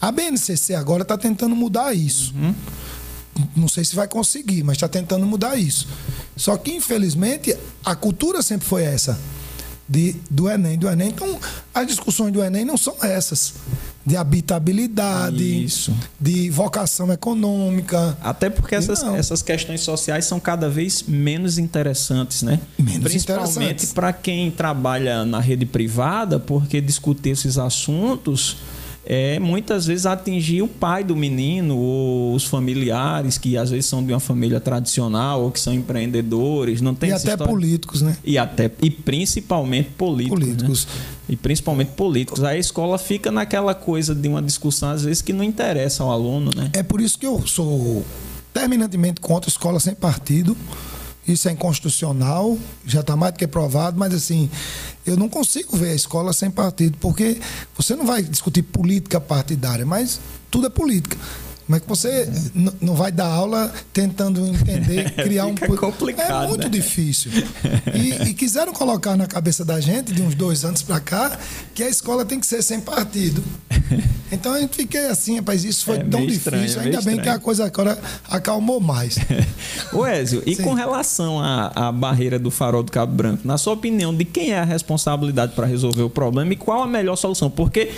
[0.00, 2.32] A BNCC agora está tentando mudar isso.
[3.56, 5.88] Não sei se vai conseguir, mas está tentando mudar isso.
[6.36, 9.18] Só que, infelizmente, a cultura sempre foi essa.
[9.86, 11.08] De, do Enem, do Enem.
[11.08, 11.38] Então,
[11.74, 13.54] as discussões do Enem não são essas.
[14.06, 15.94] de habitabilidade, Isso.
[16.20, 18.16] de vocação econômica.
[18.22, 19.16] Até porque essas, não.
[19.16, 22.60] essas questões sociais são cada vez menos interessantes, né?
[22.78, 28.58] Menos Principalmente para quem trabalha na rede privada, porque discutir esses assuntos
[29.06, 34.04] é muitas vezes atingir o pai do menino ou os familiares que às vezes são
[34.04, 38.16] de uma família tradicional ou que são empreendedores, não tem e até história- políticos, né?
[38.24, 40.46] e até e principalmente políticos, né?
[40.46, 40.88] Políticos.
[41.28, 42.42] E principalmente políticos.
[42.44, 46.10] Aí a escola fica naquela coisa de uma discussão às vezes que não interessa ao
[46.10, 46.70] aluno, né?
[46.72, 48.04] É por isso que eu sou
[48.52, 50.56] terminantemente contra escola sem partido.
[51.26, 54.50] Isso é inconstitucional, já está mais do que provado, mas assim,
[55.06, 57.38] eu não consigo ver a escola sem partido, porque
[57.76, 61.16] você não vai discutir política partidária, mas tudo é política.
[61.66, 62.28] Como é que você
[62.80, 65.54] não vai dar aula tentando entender, criar um.
[65.54, 66.68] Complicado, É muito né?
[66.68, 67.30] difícil.
[67.94, 71.38] E, e quiseram colocar na cabeça da gente, de uns dois anos para cá,
[71.74, 73.42] que a escola tem que ser sem partido.
[74.30, 76.36] Então a gente fiquei assim, rapaz, isso foi É tão difícil.
[76.38, 77.36] estranho, é Ainda bem que estranho.
[77.36, 77.98] a coisa agora
[78.28, 79.16] acalmou mais.
[79.92, 80.62] Ô Ézio, e Sim.
[80.64, 84.50] com relação à, à barreira do farol do Cabo Branco, na sua opinião, de quem
[84.52, 87.48] é a responsabilidade para resolver o problema e qual a melhor solução?
[87.50, 87.90] Porque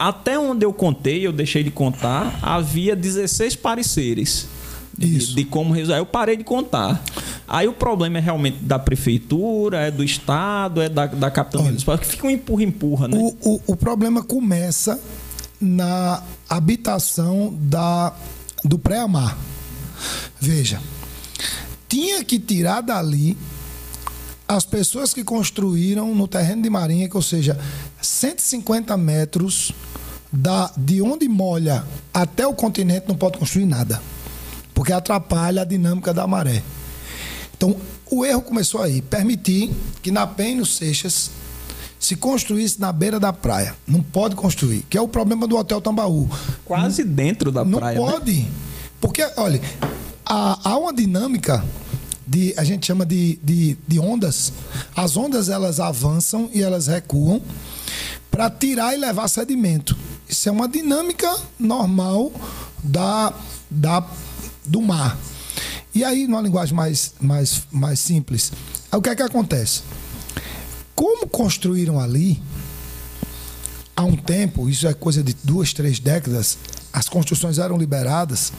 [0.00, 4.48] até onde eu contei, eu deixei de contar, havia 16 pareceres.
[4.96, 5.34] De, Isso.
[5.34, 6.00] de como resolver.
[6.00, 7.02] Eu parei de contar.
[7.46, 11.98] Aí o problema é realmente da prefeitura, é do Estado, é da, da capitania municipal,
[11.98, 13.16] que fica um empurra-empurra, né?
[13.16, 14.98] O, o, o problema começa
[15.60, 18.14] na habitação da,
[18.64, 19.38] do pré-amar.
[20.40, 20.80] Veja,
[21.88, 23.36] tinha que tirar dali
[24.50, 27.56] as pessoas que construíram no terreno de Marinha, que, ou seja,
[28.02, 29.70] 150 metros
[30.32, 34.02] da, de onde molha até o continente não pode construir nada,
[34.74, 36.64] porque atrapalha a dinâmica da maré.
[37.56, 37.76] Então,
[38.10, 39.70] o erro começou aí, permitir
[40.02, 41.30] que na Penha e no Seixas
[42.00, 43.76] se construísse na beira da praia.
[43.86, 46.28] Não pode construir, que é o problema do Hotel Tambaú.
[46.64, 48.00] Quase dentro da Não praia.
[48.00, 48.04] né?
[48.04, 48.48] pode.
[49.00, 49.60] Porque, olha,
[50.26, 51.64] há, há uma dinâmica
[52.30, 54.52] de, a gente chama de, de, de ondas.
[54.94, 57.42] As ondas elas avançam e elas recuam
[58.30, 59.98] para tirar e levar sedimento.
[60.28, 62.30] Isso é uma dinâmica normal
[62.84, 63.34] da,
[63.68, 64.06] da,
[64.64, 65.18] do mar.
[65.92, 68.52] E aí, numa linguagem mais, mais, mais simples,
[68.92, 69.82] o que é que acontece?
[70.94, 72.40] Como construíram ali,
[73.96, 76.58] há um tempo, isso é coisa de duas, três décadas,
[76.92, 78.52] as construções eram liberadas,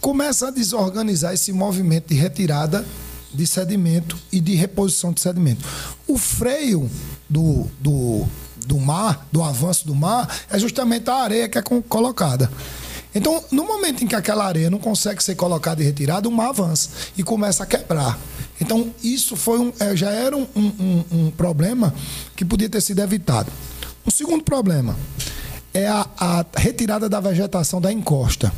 [0.00, 2.84] começa a desorganizar esse movimento de retirada
[3.32, 5.64] de sedimento e de reposição de sedimento.
[6.06, 6.90] O freio
[7.28, 8.26] do, do,
[8.66, 12.50] do mar, do avanço do mar, é justamente a areia que é co- colocada.
[13.14, 16.48] Então, no momento em que aquela areia não consegue ser colocada e retirada, o mar
[16.50, 18.18] avança e começa a quebrar.
[18.60, 21.94] Então, isso foi um, eh, já era um, um- um problema
[22.36, 23.50] que podia ter sido evitado.
[24.06, 24.96] O segundo problema
[25.74, 28.52] é a, a retirada da vegetação da encosta.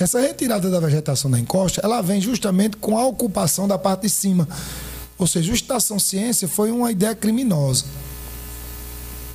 [0.00, 4.08] Essa retirada da vegetação da encosta, ela vem justamente com a ocupação da parte de
[4.08, 4.48] cima.
[5.18, 7.84] Ou seja, o Estação Ciência foi uma ideia criminosa.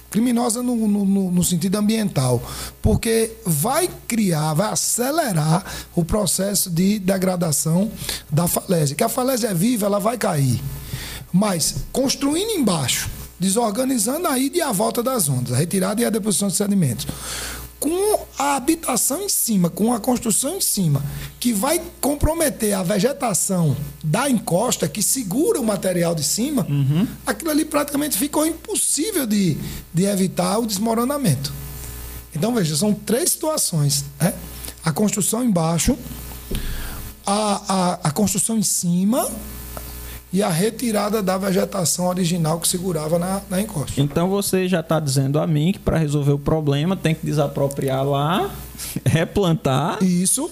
[0.09, 2.41] Criminosa no, no- no- sentido ambiental,
[2.81, 7.91] porque vai criar, vai acelerar o processo de degradação
[8.31, 8.95] da falésia.
[8.95, 10.59] Que a falésia é viva, ela vai cair.
[11.33, 16.09] Mas construindo embaixo, desorganizando a ida e a volta das ondas, a retirada e a
[16.09, 17.05] deposição de sedimentos,
[17.85, 21.03] com a habitação em cima, com a construção em cima,
[21.39, 26.65] que vai comprometer a vegetação da encosta que segura o material de cima,
[27.27, 29.55] aquilo ali praticamente ficou impossível de,
[29.93, 31.53] de evitar o desmoronamento.
[32.35, 34.03] Então, veja, são três situações.
[34.19, 34.33] Né?
[34.83, 35.95] A construção embaixo,
[37.23, 39.29] a, a, a construção em cima
[40.35, 44.01] e a retirada da vegetação original que segurava na, na encosta.
[44.01, 48.03] Então você já está dizendo a mim que para resolver o problema tem que desapropriar
[48.05, 48.51] lá,
[49.05, 50.03] replantar.
[50.03, 50.49] Isso.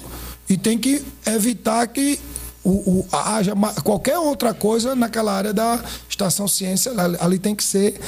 [0.50, 2.18] E tem que evitar que
[2.64, 6.94] o, o- haja qualquer outra coisa naquela área da estação ciência.
[7.20, 8.00] Ali tem que ser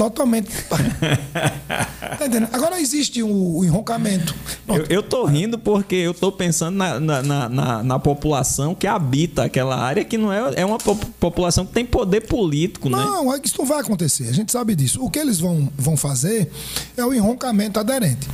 [0.00, 0.48] totalmente.
[0.70, 2.48] tá entendendo?
[2.52, 4.34] Agora existe o, o enroncamento.
[4.66, 9.44] Eu, eu tô rindo porque eu tô pensando na, na, na, na- população que habita
[9.44, 12.96] aquela área, que não é, é uma po- população que tem poder político, né?
[12.96, 14.28] Não, é que isso não vai acontecer.
[14.28, 15.04] A gente sabe disso.
[15.04, 16.50] O que eles vão, vão fazer
[16.96, 18.26] é o enroncamento aderente.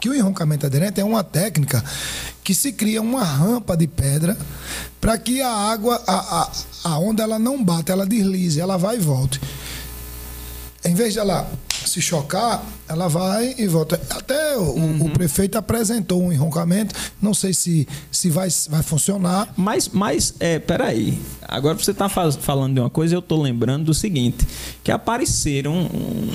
[0.00, 1.84] Que o enroncamento aderente é uma técnica
[2.42, 4.34] que se cria uma rampa de pedra
[4.98, 6.50] para que a água, a, a,
[6.84, 9.38] a onda ela não bata, ela deslize, ela vai e volta.
[10.84, 11.50] Em vez de ela
[11.84, 14.00] se chocar, ela vai e volta.
[14.10, 19.52] Até o, o prefeito apresentou um enroncamento, não sei se, se vai, vai funcionar.
[19.56, 21.20] Mas, mas é, peraí.
[21.42, 24.46] Agora você está falando de uma coisa, eu tô lembrando do seguinte:
[24.82, 26.30] que apareceram um,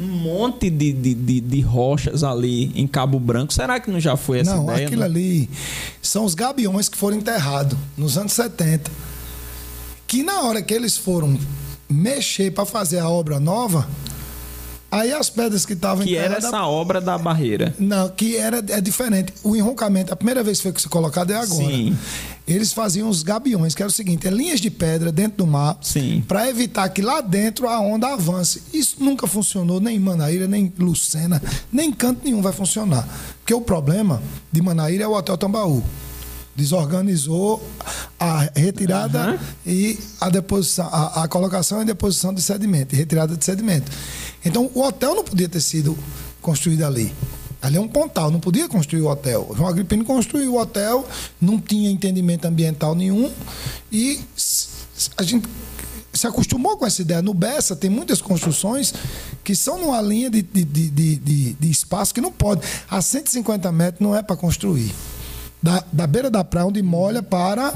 [0.00, 3.52] um monte de, de, de, de rochas ali em Cabo Branco.
[3.52, 4.86] Será que não já foi essa não, ideia?
[4.86, 5.06] aquilo não?
[5.06, 5.48] ali
[6.02, 8.90] são os gabiões que foram enterrados nos anos 70.
[10.06, 11.38] Que na hora que eles foram
[11.88, 13.88] mexer para fazer a obra nova,
[14.90, 17.74] aí as pedras que estavam Que era essa obra da barreira.
[17.78, 19.32] Não, que era é diferente.
[19.42, 21.64] O enroncamento, a primeira vez que foi colocado é agora.
[21.64, 21.96] Sim.
[22.46, 25.78] Eles faziam os gabiões, que era o seguinte: é linhas de pedra dentro do mar,
[26.28, 28.62] para evitar que lá dentro a onda avance.
[28.72, 33.06] Isso nunca funcionou, nem em Manaíra, nem em Lucena, nem em canto nenhum vai funcionar.
[33.38, 34.22] Porque o problema
[34.52, 35.82] de Manaíra é o Hotel Tambaú.
[36.56, 37.62] Desorganizou
[38.18, 39.38] a retirada Aham.
[39.66, 43.90] e a deposição, a, a colocação e deposição de sedimento, retirada de sedimento.
[44.44, 45.96] Então o hotel não podia ter sido
[46.40, 47.12] construído ali.
[47.60, 49.50] Ali é um pontal, não podia construir o hotel.
[49.56, 51.06] João Agripino construiu o hotel,
[51.40, 53.30] não tinha entendimento ambiental nenhum
[53.90, 54.20] e
[55.16, 55.48] a gente
[56.12, 57.20] se acostumou com essa ideia.
[57.20, 58.94] No Bessa tem muitas construções
[59.44, 62.62] que são numa linha de, de, de- de- de espaço que não pode.
[62.88, 64.94] A 150 metros não é para construir.
[65.62, 67.72] Da, da beira da praia, onde molha, para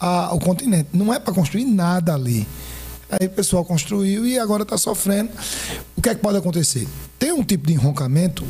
[0.00, 0.88] a- o continente.
[0.92, 2.46] Não é para construir nada ali.
[3.10, 5.30] Aí o pessoal construiu e agora está sofrendo.
[5.96, 6.88] O que é que pode acontecer?
[7.18, 8.44] Tem um tipo de enroncamento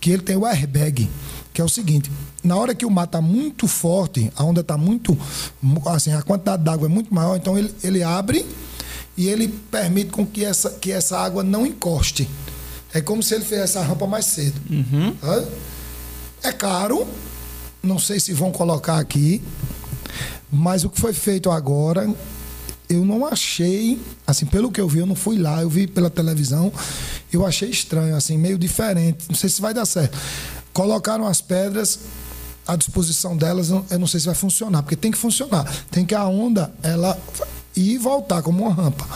[0.00, 1.08] que ele tem o airbag,
[1.52, 2.10] que é o seguinte:
[2.44, 5.16] na hora que o mar está muito forte, a onda está muito.
[5.86, 8.44] assim, a quantidade d'água é muito maior, então ele, ele abre
[9.16, 12.28] e ele permite com que essa, que essa água não encoste.
[12.92, 14.60] É como se ele fizesse a rampa mais cedo.
[15.20, 15.44] Tá?
[16.42, 17.06] É caro,
[17.82, 19.42] não sei se vão colocar aqui,
[20.50, 22.12] mas o que foi feito agora,
[22.88, 26.10] eu não achei, assim, pelo que eu vi, eu não fui lá, eu vi pela
[26.10, 26.72] televisão,
[27.32, 29.26] eu achei estranho, assim, meio diferente.
[29.28, 30.18] Não sei se vai dar certo.
[30.72, 32.00] Colocaram as pedras
[32.66, 35.64] à disposição delas, eu não sei se vai funcionar, porque tem que funcionar.
[35.90, 37.16] Tem que a onda, ela
[37.76, 39.06] ir e voltar como uma rampa.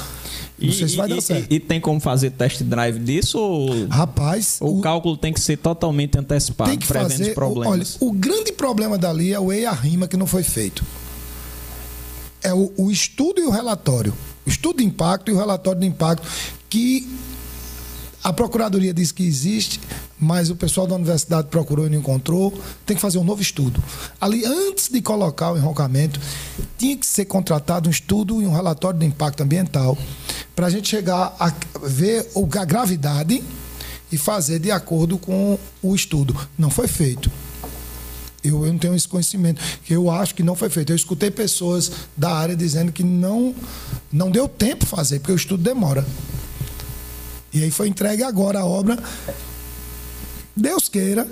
[0.59, 1.51] Não sei se vai dar e- certo.
[1.53, 5.40] e- e tem como fazer test drive disso ou, Rapaz, o o- cálculo tem que
[5.40, 7.35] ser totalmente antecipado, tem que fazer.
[7.35, 7.99] problemas?
[8.01, 10.85] olha, o grande problema dali é o EIA rima que não foi feito.
[12.43, 14.12] É o, o estudo e o relatório.
[14.47, 16.27] O estudo de impacto e o relatório de impacto
[16.69, 17.09] que
[18.24, 19.78] a Procuradoria diz que existe,
[20.18, 22.58] mas o pessoal da universidade procurou e não encontrou.
[22.87, 23.84] Tem que fazer um novo estudo.
[24.18, 26.18] Ali, antes de colocar o enroncamento,
[26.78, 29.98] tinha que ser contratado um estudo e um relatório de impacto ambiental
[30.56, 32.26] para a gente chegar a ver
[32.58, 33.44] a gravidade
[34.10, 36.34] e fazer de acordo com o estudo.
[36.56, 37.30] Não foi feito.
[38.42, 39.60] Eu, eu não tenho esse conhecimento.
[39.88, 40.92] Eu acho que não foi feito.
[40.92, 43.54] Eu escutei pessoas da área dizendo que não,
[44.10, 46.06] não deu tempo fazer, porque o estudo demora.
[47.55, 48.99] E aí foi entregue agora a obra.
[50.57, 51.27] Deus queira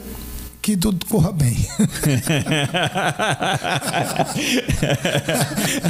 [0.62, 1.56] que tudo corra bem.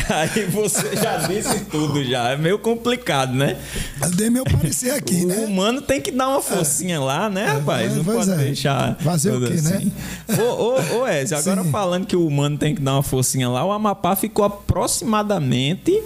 [0.09, 2.31] Aí você já disse tudo já.
[2.31, 3.59] É meio complicado, né?
[4.01, 5.37] Eu dei meu parecer aqui, o né?
[5.40, 7.95] humano tem que dar uma forcinha lá, né, rapaz?
[7.95, 8.37] Não pois pode é.
[8.45, 8.97] deixar.
[8.97, 9.77] Fazer o quê, né?
[9.77, 9.92] assim.
[10.40, 11.71] Ô, ô, ô Ezio, agora Sim.
[11.71, 16.03] falando que o humano tem que dar uma forcinha lá, o Amapá ficou aproximadamente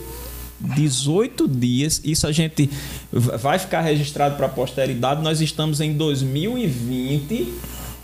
[0.61, 2.01] 18 dias.
[2.05, 2.71] Isso a gente
[3.13, 5.23] vai ficar registrado para a posteridade.
[5.23, 7.49] Nós estamos em 2020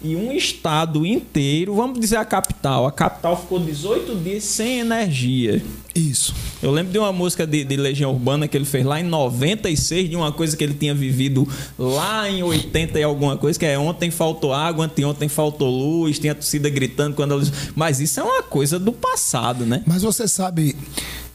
[0.05, 5.63] e um estado inteiro, vamos dizer a capital, a capital ficou 18 dias sem energia.
[5.95, 6.35] Isso.
[6.61, 10.11] Eu lembro de uma música de, de Legião Urbana que ele fez lá em 96,
[10.11, 11.47] de uma coisa que ele tinha vivido
[11.79, 16.33] lá em 80 e alguma coisa, que é ontem faltou água, anteontem faltou luz, tinha
[16.33, 17.53] a torcida gritando quando a luz.
[17.77, 19.83] Mas isso é uma coisa do passado, né?
[19.87, 20.75] Mas você sabe,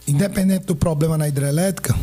[0.07, 1.95] independente do problema na hidrelétrica,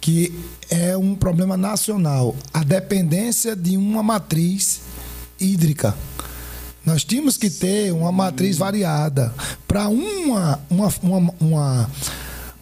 [0.00, 0.34] que
[0.70, 4.80] é um problema nacional, a dependência de uma matriz
[5.40, 5.94] hídrica.
[6.84, 9.32] Nós tínhamos que ter uma matriz variada
[9.66, 11.90] para uma, uma, uma, uma-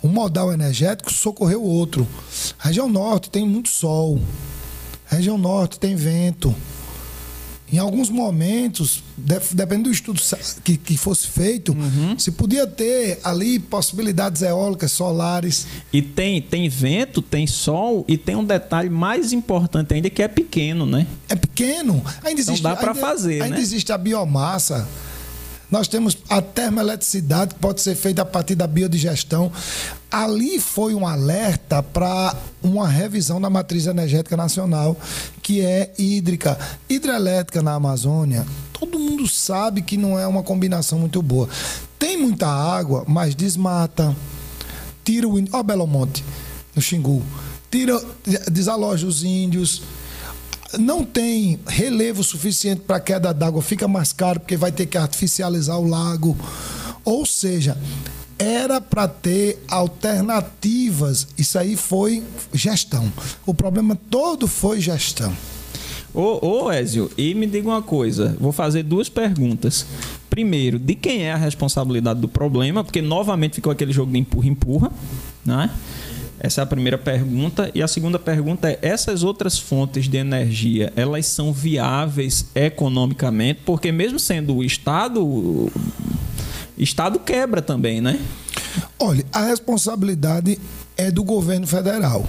[0.05, 2.07] um modal energético socorrer o outro.
[2.59, 4.21] A região norte tem muito sol.
[5.11, 6.55] A região norte tem vento.
[7.73, 10.21] Em alguns momentos, de- dependendo do estudo
[10.63, 11.75] que, que fosse feito,
[12.19, 15.67] se podia ter ali possibilidades eólicas, solares.
[15.93, 20.29] E tem, tem vento, tem sol e tem um detalhe mais importante ainda que é
[20.29, 21.07] pequeno, né?
[21.29, 22.05] É pequeno.
[22.23, 23.63] Ainda existe, dá pra ainda- fazer, Ainda né?
[23.63, 24.87] existe a biomassa.
[25.73, 29.51] Nós temos a termoeletricidade que pode ser feita a partir da biodigestão.
[30.11, 34.95] Ali foi um alerta para uma revisão da matriz energética nacional,
[35.43, 36.59] que é hídrica.
[36.91, 38.45] Hidrelétrica na Amazônia,
[38.79, 41.49] todo mundo sabe que não é uma combinação muito boa.
[41.99, 44.15] Tem muita água, mas desmata.
[45.03, 45.43] Tira o.
[45.53, 46.23] Ó, Belo Monte,
[46.77, 47.23] no Xingu.
[47.71, 47.99] Tira,
[48.51, 49.81] desaloja os índios
[50.79, 55.79] não tem relevo suficiente para queda d'água, fica mais caro porque vai ter que artificializar
[55.79, 56.37] o lago.
[57.05, 57.77] Ou seja,
[58.39, 61.29] era para ter alternativas.
[61.39, 63.13] Isso aí foi gestão.
[63.47, 65.33] O problema todo foi gestão.
[66.15, 69.87] Ô, ô Ézio, e me diga uma coisa, vou fazer duas perguntas.
[70.29, 72.85] Primeiro, de quem é a responsabilidade do problema?
[72.85, 74.93] Porque novamente ficou aquele jogo de empurra-empurra,
[75.45, 75.71] né?
[76.45, 77.71] Essa é a primeira pergunta.
[77.73, 83.61] E a segunda pergunta é: essas outras fontes de energia, elas são viáveis economicamente?
[83.65, 85.71] Porque mesmo sendo o Estado, o
[86.77, 88.19] Estado quebra também, né?
[88.99, 90.59] Olha, a responsabilidade
[90.97, 92.27] é do governo federal.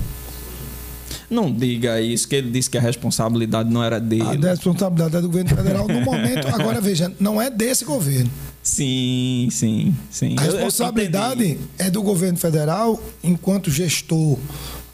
[1.28, 4.46] Não diga isso, que ele disse que a responsabilidade não era dele.
[4.46, 6.48] A responsabilidade é do governo federal no momento.
[6.54, 8.30] Agora, veja, não é desse governo.
[8.64, 10.36] Sim, sim, sim.
[10.38, 14.40] A responsabilidade é do governo federal enquanto gestor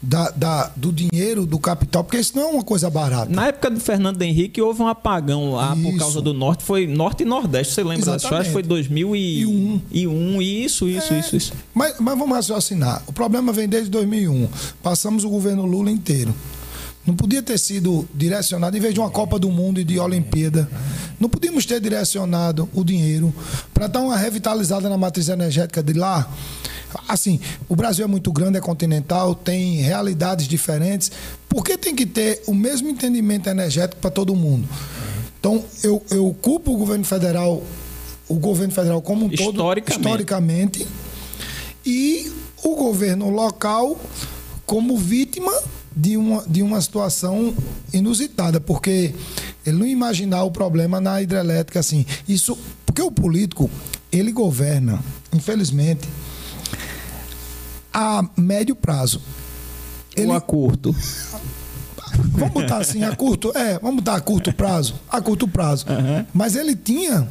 [0.02, 3.30] da, da, do dinheiro, do capital, porque isso não é uma coisa barata.
[3.30, 5.82] Na época do Fernando Henrique houve um apagão lá isso.
[5.82, 8.00] por causa do norte, foi norte e nordeste, você lembra?
[8.00, 8.34] Exatamente.
[8.40, 9.82] Acho que foi 2001.
[9.90, 10.42] E um.
[10.42, 11.52] Isso, isso, é, isso, isso.
[11.74, 13.02] Mas, mas vamos raciocinar.
[13.06, 14.48] O problema vem desde 2001.
[14.82, 16.34] Passamos o governo Lula inteiro.
[17.06, 20.68] Não podia ter sido direcionado, em vez de uma Copa do Mundo e de Olimpíada,
[21.18, 23.34] não podíamos ter direcionado o dinheiro
[23.72, 26.30] para dar uma revitalizada na matriz energética de lá.
[27.08, 31.10] Assim, o Brasil é muito grande, é continental, tem realidades diferentes.
[31.48, 34.68] Por que tem que ter o mesmo entendimento energético para todo mundo?
[35.38, 37.62] Então, eu, eu culpo o governo federal,
[38.28, 40.86] o governo federal como um todo, historicamente, historicamente
[41.84, 42.30] e
[42.62, 43.98] o governo local
[44.66, 45.52] como vítima
[45.94, 47.54] de uma, de uma situação
[47.92, 49.14] inusitada, porque
[49.66, 52.06] ele não imaginar o problema na hidrelétrica assim.
[52.28, 53.70] Isso, porque o político,
[54.10, 55.00] ele governa,
[55.32, 56.08] infelizmente,
[57.92, 59.20] a médio prazo.
[60.16, 60.94] Ele, Ou a curto.
[62.32, 65.86] Vamos botar assim, a curto, é, vamos botar a curto prazo, a curto prazo.
[65.88, 66.26] Uhum.
[66.34, 67.26] Mas ele tinha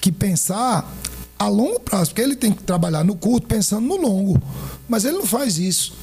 [0.00, 0.92] que pensar
[1.38, 4.40] a longo prazo, porque ele tem que trabalhar no curto pensando no longo.
[4.88, 5.94] Mas ele não faz isso.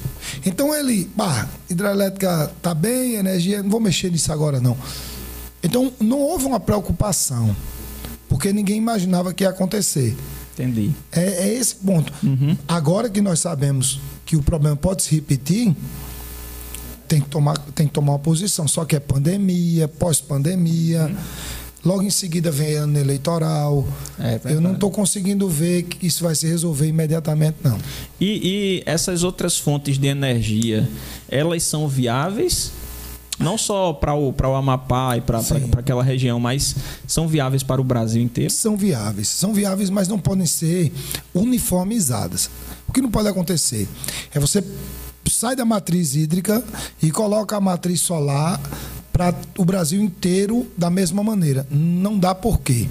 [0.46, 4.78] Então ele, bah, hidrelétrica tá bem, energia, não vou mexer nisso agora não.
[5.64, 7.56] Então não houve uma preocupação,
[8.28, 10.16] porque ninguém imaginava que ia acontecer.
[10.54, 10.92] Entendi.
[11.12, 12.14] É, é esse ponto.
[12.24, 12.58] Uhum.
[12.68, 15.76] Agora que nós sabemos que o problema pode se repetir,
[17.08, 18.68] tem que tomar, tem que tomar uma posição.
[18.68, 21.04] Só que é pandemia, pós-pandemia.
[21.04, 21.16] Uhum.
[21.84, 23.88] Logo em seguida vem ano eleitoral.
[24.20, 27.78] É, eu não estou conseguindo ver que isso vai se resolver imediatamente, não.
[28.20, 30.88] E, e essas outras fontes de energia,
[31.28, 32.72] elas são viáveis?
[33.40, 35.42] Não só para o, o Amapá e para
[35.78, 36.76] aquela região, mas
[37.08, 38.54] são viáveis para o Brasil inteiro?
[38.54, 39.28] São viáveis.
[39.28, 40.94] São viáveis, mas não podem ser
[41.34, 42.52] uniformizadas.
[42.88, 43.88] O que não pode acontecer
[44.32, 44.64] é você
[45.28, 46.64] sai da matriz hídrica
[47.02, 48.60] e coloca a matriz solar
[49.22, 51.68] para o Brasil inteiro da mesma maneira.
[51.70, 52.88] Não dá por quê?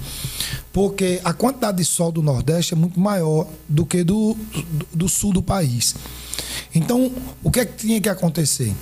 [0.71, 5.09] Porque a quantidade de sol do Nordeste é muito maior do que do, do, do
[5.09, 5.93] sul do país.
[6.73, 7.11] Então,
[7.43, 8.73] o que é que tinha que acontecer?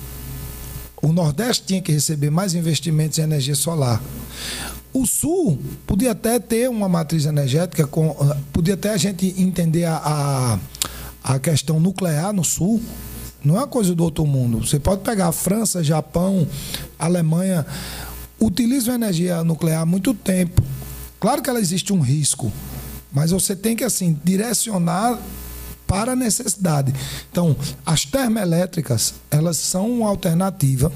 [1.02, 4.00] O Nordeste tinha que receber mais investimentos em energia solar.
[4.92, 8.14] O Sul podia até ter uma matriz energética, com,
[8.52, 9.96] podia até a gente entender a,
[11.24, 12.80] a, a questão nuclear no Sul,
[13.44, 14.58] não é uma coisa do outro mundo.
[14.58, 16.46] Você pode pegar a França, Japão,
[16.98, 17.66] Alemanha,
[18.38, 20.62] utilizam energia nuclear há muito tempo.
[21.18, 22.52] Claro que ela existe um risco,
[23.12, 25.18] mas você tem que assim direcionar
[25.86, 26.94] para a necessidade.
[27.30, 30.92] Então, as termoelétricas, elas são uma alternativa.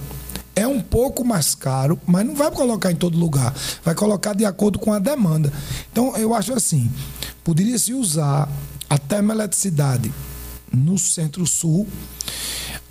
[0.57, 3.53] É um pouco mais caro, mas não vai colocar em todo lugar.
[3.85, 5.53] Vai colocar de acordo com a demanda.
[5.91, 6.89] Então, eu acho assim,
[7.43, 8.49] poderia se usar
[8.89, 10.13] a termoeletricidade
[10.75, 11.87] no centro-sul,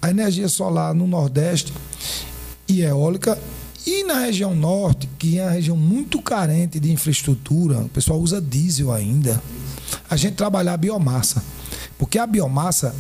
[0.02, 1.74] a energia solar no nordeste
[2.68, 3.38] e eólica.
[3.86, 8.42] E na região norte, que é uma região muito carente de infraestrutura, o pessoal usa
[8.42, 9.42] diesel ainda,
[10.10, 11.44] a gente trabalhar a biomassa.
[11.98, 12.96] Porque a biomassa,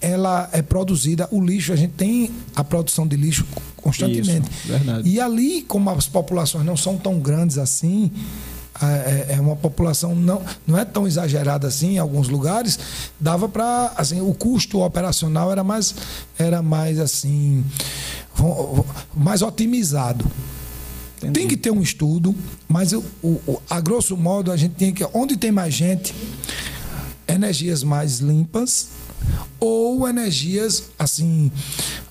[0.00, 4.50] ela é produzida, o lixo, a gente tem a produção de lixo constantemente.
[4.64, 8.10] Isso, e ali, como as populações não são tão grandes assim,
[8.82, 12.78] é, é uma população não, não é tão exagerada assim em alguns lugares,
[13.20, 15.94] dava para assim, o custo operacional era mais
[16.38, 17.64] era mais assim
[19.14, 20.24] mais otimizado.
[21.18, 21.32] Entendi.
[21.32, 22.34] Tem que ter um estudo,
[22.68, 26.14] mas o, o, a grosso modo a gente tem que onde tem mais gente,
[27.26, 28.88] energias mais limpas
[29.58, 31.50] ou energias assim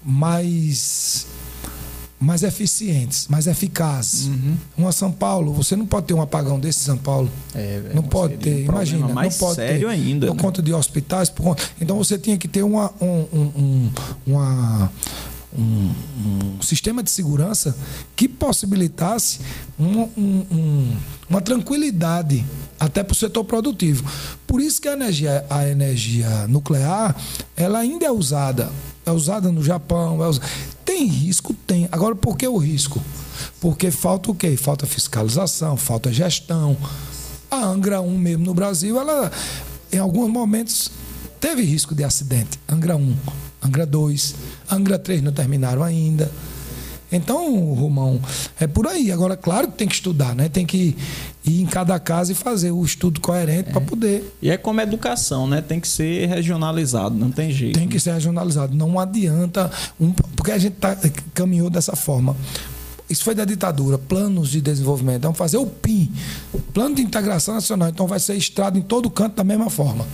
[0.04, 1.28] mais
[2.24, 4.28] mais eficientes, mais eficazes.
[4.28, 4.58] Uhum.
[4.78, 7.30] Uma São Paulo, você não pode ter um apagão desse São Paulo.
[7.54, 9.94] É, não pode ter, um imagina, não pode sério ter.
[9.94, 10.28] ainda.
[10.28, 10.42] Por né?
[10.42, 11.64] conta de hospitais, por conta...
[11.82, 13.92] então você tinha que ter uma, um, um,
[14.26, 14.92] uma
[15.58, 15.92] um,
[16.58, 17.76] um sistema de segurança
[18.16, 19.40] que possibilitasse
[19.80, 20.98] um, um,
[21.30, 22.46] uma tranquilidade
[22.80, 24.04] até para o setor produtivo.
[24.48, 27.16] Por isso que a energia, a energia nuclear
[27.56, 28.72] ela ainda é usada.
[29.06, 30.24] É usada no Japão.
[30.24, 30.48] É usada.
[30.86, 31.54] Tem risco?
[31.54, 31.88] Tem.
[31.92, 33.02] Agora, por que o risco?
[33.60, 34.56] Porque falta o quê?
[34.58, 36.78] Falta fiscalização, falta gestão.
[37.50, 39.32] A Angra 1 mesmo no Brasil, ela
[39.92, 40.92] em alguns momentos
[41.40, 42.60] teve risco de acidente.
[42.68, 43.16] Angra 1,
[43.62, 44.36] Angra 2,
[44.70, 46.32] Angra 3 não terminaram ainda.
[47.16, 48.20] Então, Romão,
[48.60, 49.12] é por aí.
[49.12, 50.50] Agora, claro que tem que estudar, né?
[50.50, 50.96] Tem que
[51.46, 53.72] ir em cada casa e fazer o estudo coerente é.
[53.72, 54.36] para poder.
[54.42, 55.62] E é como educação, né?
[55.62, 57.78] Tem que ser regionalizado, não tem jeito.
[57.78, 58.76] Tem que ser regionalizado.
[58.76, 59.72] Não adianta.
[60.00, 60.98] Um, porque a gente tá,
[61.34, 62.36] caminhou dessa forma.
[63.10, 65.24] Isso foi da ditadura, planos de desenvolvimento.
[65.24, 66.12] Vamos fazer o PIN,
[66.74, 67.90] Plano de Integração Nacional.
[67.90, 70.06] Então vai ser estrado em todo canto da mesma forma.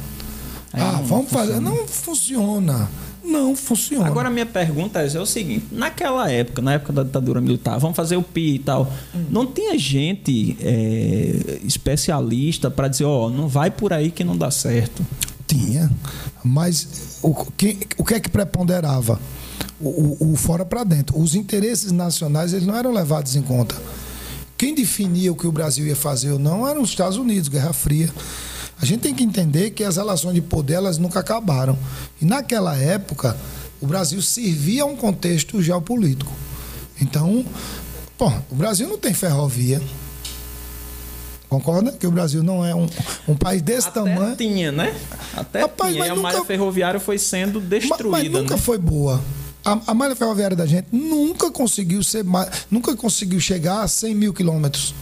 [0.73, 1.59] É, ah, vamos fazer.
[1.59, 2.89] Não funciona.
[3.29, 4.07] Não funciona.
[4.07, 8.17] Agora, minha pergunta é o seguinte: naquela época, na época da ditadura militar, vamos fazer
[8.17, 9.25] o PI e tal, hum.
[9.29, 14.35] não tinha gente é, especialista para dizer, ó, oh, não vai por aí que não
[14.35, 15.05] dá certo?
[15.45, 15.89] Tinha,
[16.43, 19.19] mas o que, o que é que preponderava?
[19.79, 21.17] O, o, o fora para dentro.
[21.17, 23.75] Os interesses nacionais eles não eram levados em conta.
[24.57, 27.71] Quem definia o que o Brasil ia fazer ou não eram os Estados Unidos, Guerra
[27.71, 28.09] Fria.
[28.81, 31.77] A gente tem que entender que as relações de poder elas nunca acabaram.
[32.21, 33.35] E naquela época,
[33.81, 36.31] o Brasil servia a um contexto geopolítico.
[37.01, 37.45] Então,
[38.17, 39.81] pô, o Brasil não tem ferrovia.
[41.49, 41.91] Concorda?
[41.91, 42.87] Que o Brasil não é um,
[43.27, 44.35] um país desse Até tamanho.
[44.35, 44.95] tinha, né?
[45.35, 46.03] Até Rapaz, tinha.
[46.03, 48.09] Mas a nunca, malha ferroviária foi sendo destruída.
[48.09, 48.61] Mas, mas nunca né?
[48.61, 49.19] foi boa.
[49.65, 52.23] A, a, malha ferroviária da gente nunca conseguiu ser
[52.71, 54.93] nunca conseguiu chegar a 100 mil quilômetros.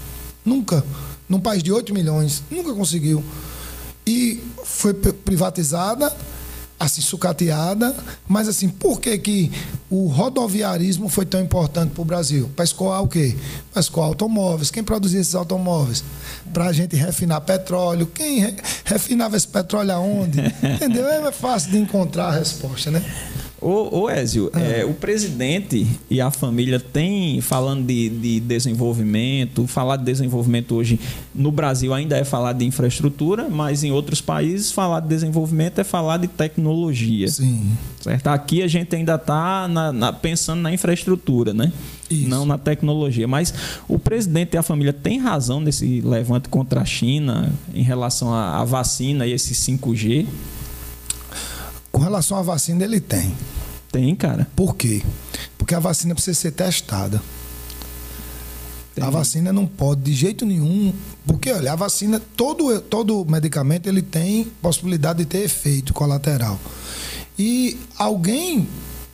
[0.46, 0.84] Nunca.
[1.28, 2.42] Num país de 8 milhões.
[2.50, 3.24] Nunca conseguiu
[4.08, 6.16] e foi privatizada,
[6.80, 7.94] assim, sucateada,
[8.26, 9.52] mas assim, por que, que
[9.90, 12.50] o rodoviarismo foi tão importante para o Brasil?
[12.56, 13.36] Para escoar o quê?
[13.74, 14.72] Para escoar automóveis.
[14.72, 16.06] Quem produzia esses automóveis?
[16.54, 18.08] Para a gente refinar petróleo.
[18.08, 18.56] Quem re
[18.86, 20.40] refinava esse petróleo aonde?
[20.64, 21.06] Entendeu?
[21.06, 23.04] É fácil de encontrar a resposta, né?
[23.60, 24.60] Ô, ô Ézio, ah.
[24.60, 31.00] é, o presidente e a família têm, falando de, de, desenvolvimento, falar de desenvolvimento hoje
[31.34, 35.84] no Brasil ainda é falar de infraestrutura, mas em outros países falar de desenvolvimento é
[35.84, 37.28] falar de tecnologia.
[37.28, 37.72] Sim.
[38.00, 38.28] Certo?
[38.28, 39.68] Aqui a gente ainda está
[40.22, 41.72] pensando na infraestrutura, né?
[42.10, 42.30] Isso.
[42.30, 43.28] Não na tecnologia.
[43.28, 43.54] Mas
[43.88, 48.62] o presidente e a família têm razão nesse levante contra a China em relação à,
[48.62, 50.28] à vacina e esse 5G?
[51.92, 53.36] Com relação à vacina, ele tem.
[53.92, 54.48] Tem, cara.
[54.56, 55.02] Por quê?
[55.58, 57.22] Porque a vacina precisa ser testada.
[58.94, 59.04] Tem.
[59.04, 60.94] A vacina não pode de jeito nenhum,
[61.26, 66.60] porque olha, a vacina, todo, todo medicamento ele tem possibilidade de ter efeito colateral.
[67.38, 68.68] E alguém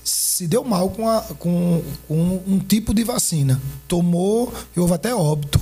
[0.03, 5.13] se deu mal com, a, com, com um tipo de vacina, tomou e houve até
[5.13, 5.59] óbito.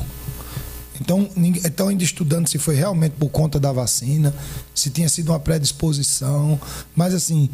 [1.01, 1.27] Então,
[1.65, 4.31] estão ainda estudando se foi realmente por conta da vacina,
[4.73, 6.61] se tinha sido uma predisposição.
[6.95, 7.49] Mas, assim,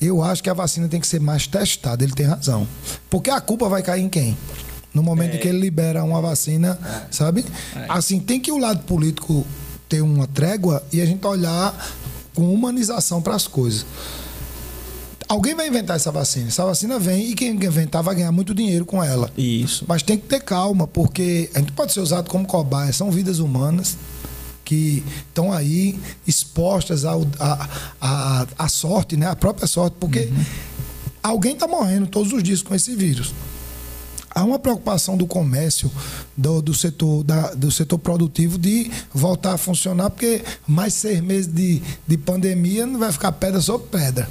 [0.00, 2.04] eu acho que a vacina tem que ser mais testada.
[2.04, 2.68] Ele tem razão.
[3.10, 4.38] Porque a culpa vai cair em quem?
[4.94, 5.36] No momento é.
[5.36, 7.12] em que ele libera uma vacina, é.
[7.12, 7.44] sabe?
[7.74, 7.86] É.
[7.88, 9.44] Assim, tem que o lado político
[9.88, 11.74] ter uma trégua e a gente olhar
[12.32, 13.84] com humanização para as coisas.
[15.28, 16.48] Alguém vai inventar essa vacina.
[16.48, 19.30] Essa vacina vem e quem inventar vai ganhar muito dinheiro com ela.
[19.36, 19.84] Isso.
[19.86, 22.92] Mas tem que ter calma, porque a gente pode ser usado como cobaia.
[22.94, 23.98] São vidas humanas
[24.64, 27.68] que estão aí expostas à a,
[28.00, 29.26] a, a, sorte, né?
[29.26, 30.44] A própria sorte, porque uhum.
[31.22, 33.34] alguém está morrendo todos os dias com esse vírus.
[34.30, 35.90] Há uma preocupação do comércio,
[36.36, 41.52] do, do, setor, da, do setor produtivo de voltar a funcionar, porque mais seis meses
[41.52, 44.28] de, de pandemia não vai ficar pedra sobre pedra.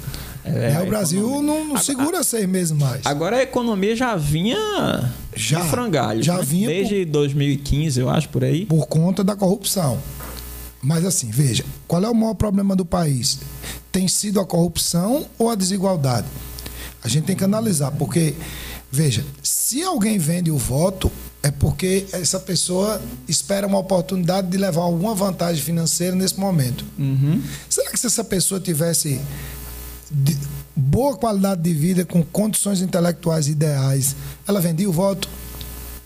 [0.54, 3.04] É, é, o Brasil não, não segura a, seis meses mais.
[3.04, 6.22] Agora a economia já vinha já, de frangalho.
[6.22, 6.42] Já né?
[6.42, 8.66] vinha Desde por, 2015, eu acho, por aí.
[8.66, 9.98] Por conta da corrupção.
[10.82, 13.40] Mas assim, veja, qual é o maior problema do país?
[13.90, 16.26] Tem sido a corrupção ou a desigualdade?
[17.02, 18.34] A gente tem que analisar, porque,
[18.90, 21.10] veja, se alguém vende o voto,
[21.42, 26.84] é porque essa pessoa espera uma oportunidade de levar alguma vantagem financeira nesse momento.
[26.98, 27.40] Uhum.
[27.68, 29.20] Será que se essa pessoa tivesse
[30.10, 30.36] de
[30.74, 35.28] boa qualidade de vida, com condições intelectuais ideais, ela vendia o voto?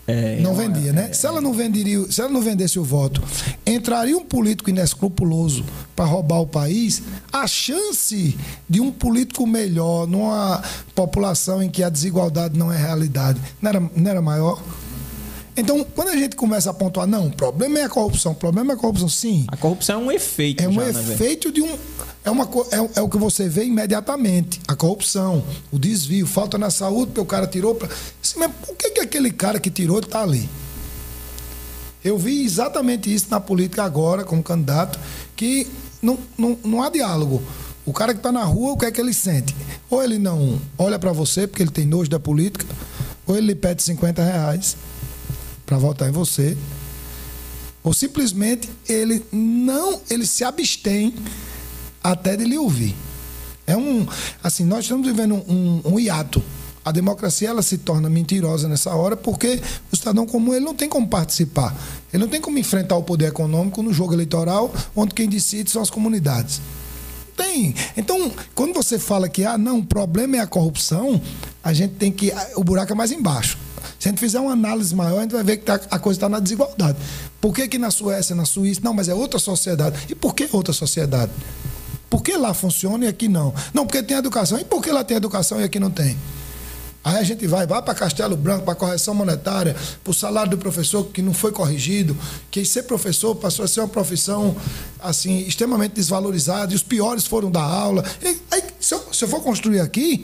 [0.05, 1.07] É, não vendia, né?
[1.09, 3.23] É, se ela não venderia, se ela não vendesse o voto,
[3.65, 5.63] entraria um político inescrupuloso
[5.95, 7.01] para roubar o país,
[7.31, 8.37] a chance
[8.69, 10.61] de um político melhor numa
[10.93, 14.61] população em que a desigualdade não é realidade, não era, não era maior?
[15.55, 18.73] Então, quando a gente começa a pontuar, não, o problema é a corrupção, o problema
[18.73, 19.45] é a corrupção, sim.
[19.47, 20.63] A corrupção é um efeito.
[20.63, 21.77] É um já, né, efeito né, de um
[22.25, 24.61] é, uma, é, é, o que você vê imediatamente.
[24.67, 27.75] A corrupção, o desvio, falta na saúde, porque o cara tirou.
[27.75, 27.87] Pra...
[27.87, 30.49] Assim, mas por que, que aquele cara que tirou está ali?
[32.03, 34.99] Eu vi exatamente isso na política agora, como candidato,
[35.35, 35.67] que
[36.01, 37.41] não, não, não há diálogo.
[37.85, 39.53] O cara que está na rua, o que é que ele sente?
[39.89, 42.65] Ou ele não olha para você, porque ele tem nojo da política,
[43.27, 44.77] ou ele lhe pede 50 reais
[45.65, 46.57] para votar em você,
[47.83, 51.13] ou simplesmente ele não, ele se abstém
[52.03, 52.95] até de lhe ouvir.
[53.65, 54.05] É um,
[54.43, 56.43] assim, nós estamos vivendo um, um hiato.
[56.85, 60.89] A democracia ela se torna mentirosa nessa hora porque o cidadão comum ele não tem
[60.89, 61.73] como participar.
[62.11, 65.81] Ele não tem como enfrentar o poder econômico no jogo eleitoral, onde quem decide são
[65.81, 66.61] as comunidades.
[67.37, 67.73] Tem.
[67.95, 71.21] Então, quando você fala que ah, não, o problema é a corrupção,
[71.63, 72.31] a gente tem que.
[72.55, 73.57] O buraco é mais embaixo.
[73.97, 76.17] Se a gente fizer uma análise maior, a gente vai ver que tá, a coisa
[76.17, 76.97] está na desigualdade.
[77.39, 79.97] Por que, que na Suécia, na Suíça, não, mas é outra sociedade.
[80.09, 81.31] E por que outra sociedade?
[82.13, 83.51] Por que lá funciona e aqui não?
[83.73, 84.59] Não, porque tem educação.
[84.59, 86.15] E por que lá tem educação e aqui não tem?
[87.03, 90.59] Aí a gente vai, vai para Castelo Branco, para correção monetária, para o salário do
[90.59, 92.15] professor que não foi corrigido,
[92.51, 94.55] que ser professor passou a ser uma profissão
[95.01, 98.05] assim extremamente desvalorizada, e os piores foram da aula.
[98.21, 100.23] E, aí, se eu, se eu for construir aqui,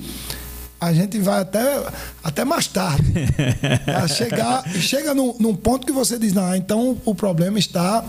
[0.80, 1.88] a gente vai até,
[2.24, 3.14] até mais tarde.
[4.16, 8.06] chegar, chega num, num, ponto que você diz, não, então o problema está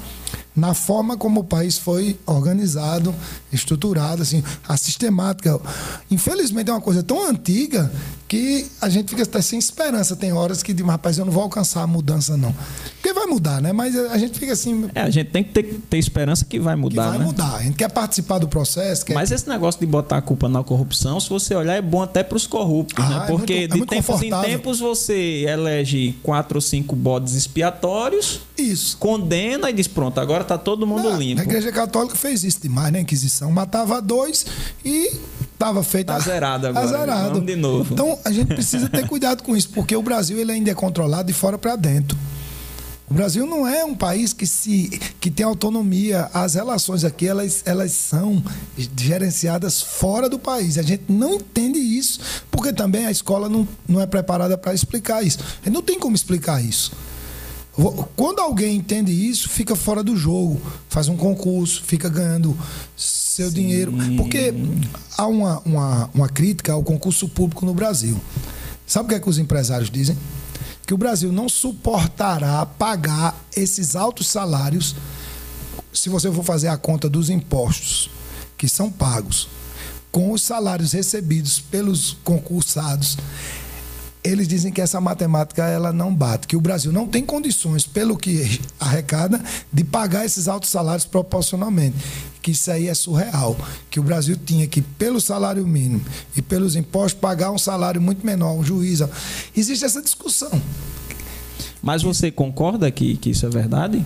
[0.60, 3.14] na forma como o país foi organizado,
[3.50, 5.58] estruturado, assim, a sistemática.
[6.10, 7.90] Infelizmente é uma coisa tão antiga
[8.30, 10.14] que a gente fica até sem esperança.
[10.14, 12.54] Tem horas que diz, rapaz, eu não vou alcançar a mudança, não.
[12.92, 13.72] Porque vai mudar, né?
[13.72, 14.88] Mas a gente fica assim.
[14.94, 17.02] É, a gente tem que ter, ter esperança que vai mudar.
[17.02, 17.24] Que vai né?
[17.24, 17.56] mudar.
[17.56, 19.04] A gente quer participar do processo.
[19.04, 19.14] Quer...
[19.14, 22.22] Mas esse negócio de botar a culpa na corrupção, se você olhar, é bom até
[22.22, 23.26] para os corruptos, ah, né?
[23.26, 28.42] Porque é muito, é de tempos em tempos você elege quatro ou cinco bodes expiatórios.
[28.56, 28.96] Isso.
[28.96, 31.40] Condena e diz: pronto, agora tá todo mundo não, limpo.
[31.40, 33.00] A Igreja Católica fez isso demais, né?
[33.00, 33.50] Inquisição.
[33.50, 34.46] Matava dois
[34.84, 35.18] e
[35.60, 36.06] estava feito.
[36.06, 36.86] Tá zerado agora.
[36.86, 37.28] Tá zerado.
[37.34, 37.92] Vamos de novo.
[37.92, 41.28] Então a gente precisa ter cuidado com isso, porque o Brasil ele ainda é controlado
[41.28, 42.16] de fora para dentro.
[43.10, 44.88] O Brasil não é um país que se
[45.20, 46.30] que tem autonomia.
[46.32, 48.42] As relações aqui elas, elas são
[48.96, 50.78] gerenciadas fora do país.
[50.78, 55.24] A gente não entende isso, porque também a escola não, não é preparada para explicar
[55.24, 55.40] isso.
[55.40, 56.92] A gente não tem como explicar isso.
[58.16, 62.56] Quando alguém entende isso, fica fora do jogo, faz um concurso, fica ganhando
[62.96, 63.54] seu Sim.
[63.54, 63.92] dinheiro.
[64.16, 64.52] Porque
[65.16, 68.20] há uma, uma, uma crítica ao concurso público no Brasil.
[68.86, 70.18] Sabe o que, é que os empresários dizem?
[70.86, 74.96] Que o Brasil não suportará pagar esses altos salários
[75.92, 78.10] se você for fazer a conta dos impostos
[78.58, 79.48] que são pagos
[80.10, 83.16] com os salários recebidos pelos concursados
[84.22, 88.16] eles dizem que essa matemática ela não bate, que o Brasil não tem condições, pelo
[88.16, 89.42] que arrecada,
[89.72, 91.96] de pagar esses altos salários proporcionalmente.
[92.42, 93.56] Que isso aí é surreal.
[93.90, 96.02] Que o Brasil tinha que, pelo salário mínimo
[96.36, 99.00] e pelos impostos, pagar um salário muito menor, um juiz.
[99.56, 100.60] Existe essa discussão.
[101.82, 104.04] Mas você concorda que, que isso é verdade?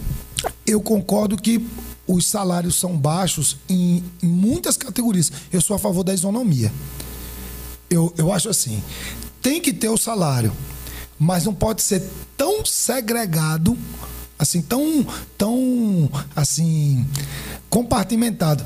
[0.67, 1.65] Eu concordo que
[2.07, 5.33] os salários são baixos em, em muitas categorias.
[5.53, 6.73] Eu sou a favor da isonomia.
[7.91, 8.83] Eu, eu acho assim:
[9.45, 10.51] tem que ter o salário,
[11.19, 12.03] mas não pode ser
[12.35, 13.77] tão segregado,
[14.39, 17.07] assim, tão, tão, assim,
[17.69, 18.65] compartimentado.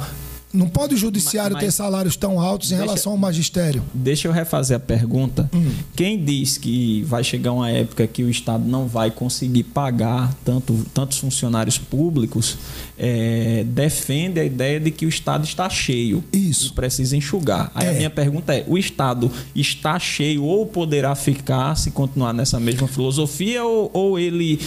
[0.53, 3.83] Não pode o judiciário mas, mas ter salários tão altos em deixa, relação ao magistério?
[3.93, 5.49] Deixa eu refazer a pergunta.
[5.53, 5.71] Hum.
[5.95, 10.87] Quem diz que vai chegar uma época que o Estado não vai conseguir pagar tanto,
[10.95, 12.57] tantos funcionários públicos,
[12.97, 16.25] é, defende a ideia de que o Estado está cheio.
[16.33, 16.69] Isso.
[16.69, 17.71] E precisa enxugar.
[17.75, 17.91] Aí é.
[17.91, 22.89] a minha pergunta é: o Estado está cheio ou poderá ficar se continuar nessa mesma
[22.89, 24.59] filosofia ou, ou ele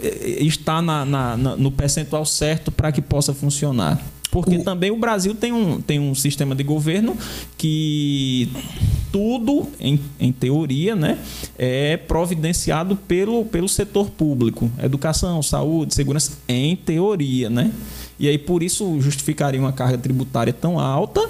[0.00, 4.00] é, está na, na, na, no percentual certo para que possa funcionar?
[4.30, 4.64] Porque o...
[4.64, 7.16] também o Brasil tem um, tem um sistema de governo
[7.56, 8.48] que
[9.10, 11.18] tudo, em, em teoria, né,
[11.58, 14.70] é providenciado pelo, pelo setor público.
[14.82, 17.72] Educação, saúde, segurança, em teoria, né?
[18.18, 21.28] E aí, por isso, justificaria uma carga tributária tão alta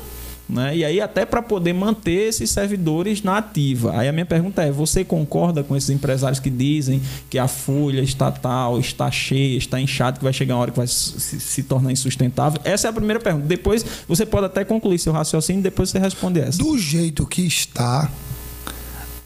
[0.48, 0.76] né?
[0.76, 3.98] E aí, até para poder manter esses servidores na ativa.
[3.98, 8.00] Aí a minha pergunta é: você concorda com esses empresários que dizem que a folha
[8.00, 11.92] estatal está cheia, está inchada, que vai chegar uma hora que vai se, se tornar
[11.92, 12.60] insustentável?
[12.64, 13.46] Essa é a primeira pergunta.
[13.46, 16.58] Depois você pode até concluir seu raciocínio, depois você responde essa.
[16.58, 18.10] Do jeito que está,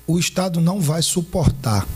[0.06, 1.86] o Estado não vai suportar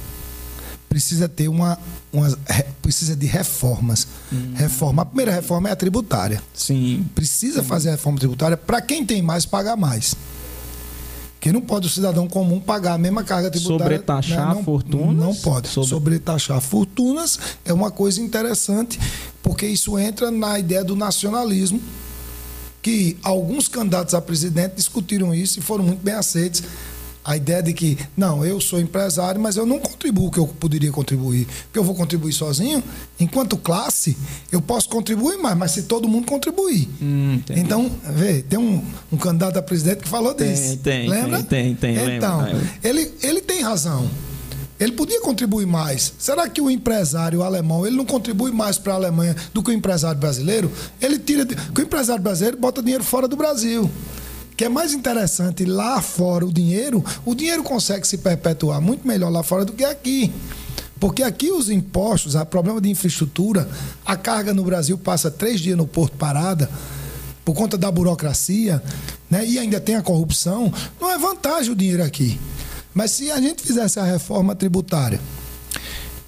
[0.96, 1.78] precisa ter uma,
[2.18, 2.38] uma
[2.82, 4.06] precisa de reformas.
[4.32, 4.52] Hum.
[4.54, 5.02] Reforma.
[5.02, 6.42] A primeira reforma é a tributária.
[6.54, 7.04] Sim.
[7.14, 7.68] Precisa Sim.
[7.68, 10.14] fazer a reforma tributária para quem tem mais pagar mais.
[11.40, 13.84] Que não pode o cidadão comum pagar a mesma carga tributária.
[13.84, 14.54] Sobretaxar né?
[14.54, 15.16] não, fortunas?
[15.16, 15.68] Não pode.
[15.68, 15.90] Sobre...
[15.90, 18.98] Sobretaxar fortunas é uma coisa interessante,
[19.42, 21.80] porque isso entra na ideia do nacionalismo
[22.82, 26.62] que alguns candidatos a presidente discutiram isso e foram muito bem aceitos
[27.26, 30.46] a ideia de que, não, eu sou empresário, mas eu não contribuo o que eu
[30.46, 31.44] poderia contribuir.
[31.64, 32.80] Porque eu vou contribuir sozinho,
[33.18, 34.16] enquanto classe,
[34.52, 36.88] eu posso contribuir mais, mas se todo mundo contribuir.
[37.02, 40.76] Hum, então, vê, tem um, um, candidato a presidente que falou tem, disso.
[40.76, 41.42] Tem, Lembra?
[41.42, 42.16] Tem, tem, tem.
[42.16, 42.46] Então,
[42.84, 44.08] ele, ele tem razão.
[44.78, 46.12] Ele podia contribuir mais.
[46.18, 49.72] Será que o empresário alemão ele não contribui mais para a Alemanha do que o
[49.72, 50.70] empresário brasileiro?
[51.00, 51.44] Ele tira.
[51.44, 53.90] Que o empresário brasileiro bota dinheiro fora do Brasil
[54.56, 59.30] que é mais interessante lá fora o dinheiro, o dinheiro consegue se perpetuar muito melhor
[59.30, 60.32] lá fora do que aqui.
[60.98, 63.68] Porque aqui os impostos, o problema de infraestrutura,
[64.04, 66.70] a carga no Brasil passa três dias no porto parada,
[67.44, 68.82] por conta da burocracia,
[69.30, 69.46] né?
[69.46, 72.40] e ainda tem a corrupção, não é vantagem o dinheiro aqui.
[72.94, 75.20] Mas se a gente fizesse a reforma tributária,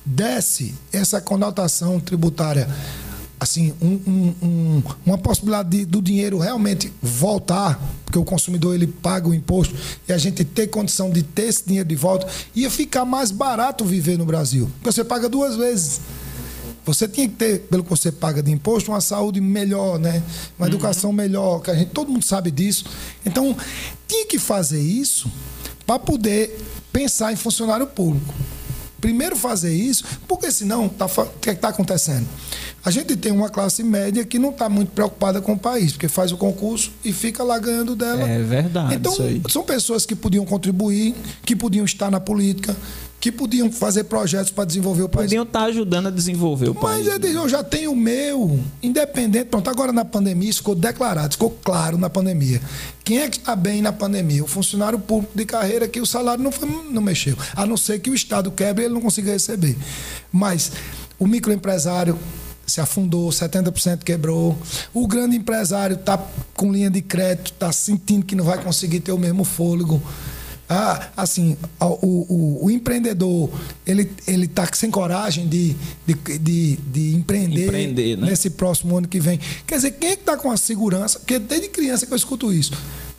[0.05, 2.69] desse essa conotação tributária
[3.41, 8.87] assim, um, um, um, uma possibilidade de, do dinheiro realmente voltar, porque o consumidor ele
[8.87, 9.75] paga o imposto
[10.09, 13.85] e a gente ter condição de ter esse dinheiro de volta, ia ficar mais barato
[13.85, 16.01] viver no Brasil, porque você paga duas vezes.
[16.85, 20.23] Você tinha que ter, pelo que você paga de imposto, uma saúde melhor, né?
[20.59, 20.73] Uma uhum.
[20.73, 22.87] educação melhor, que a gente todo mundo sabe disso.
[23.27, 23.55] Então,
[24.07, 25.31] tinha que fazer isso
[25.87, 26.59] para poder
[26.91, 28.33] pensar em funcionário público.
[29.01, 32.27] Primeiro fazer isso, porque senão tá, o que é está acontecendo?
[32.85, 36.09] A gente tem uma classe média que não está muito preocupada com o país, porque
[36.09, 38.29] faz o concurso e fica lá ganhando dela.
[38.29, 38.95] É verdade.
[38.95, 39.15] Então,
[39.49, 42.77] são pessoas que podiam contribuir, que podiam estar na política,
[43.21, 45.27] que podiam fazer projetos para desenvolver o país.
[45.27, 47.09] Podiam estar tá ajudando a desenvolver o Mas país.
[47.21, 49.47] Mas eu já tenho o meu, independente.
[49.47, 52.63] Pronto, agora na pandemia isso ficou declarado, ficou claro na pandemia.
[53.03, 54.45] Quem é que está bem na pandemia?
[54.45, 57.37] O funcionário público de carreira que o salário não, foi, não mexeu.
[57.57, 59.77] A não ser que o Estado quebre e ele não consiga receber.
[60.31, 60.71] Mas
[61.19, 62.17] o microempresário
[62.65, 64.57] se afundou, 70% quebrou.
[64.95, 66.23] O grande empresário está
[66.55, 70.01] com linha de crédito, está sentindo que não vai conseguir ter o mesmo fôlego.
[70.69, 73.51] Ah, assim, o, o, o, empreendedor
[73.87, 75.75] ele ele está sem coragem de,
[76.07, 78.27] de, de, de empreender, empreender né?
[78.29, 79.41] nesse próximo ano que vem.
[79.67, 81.19] Quer dizer, quem é que está com a segurança?
[81.21, 82.73] Porque desde criança que eu escuto isso.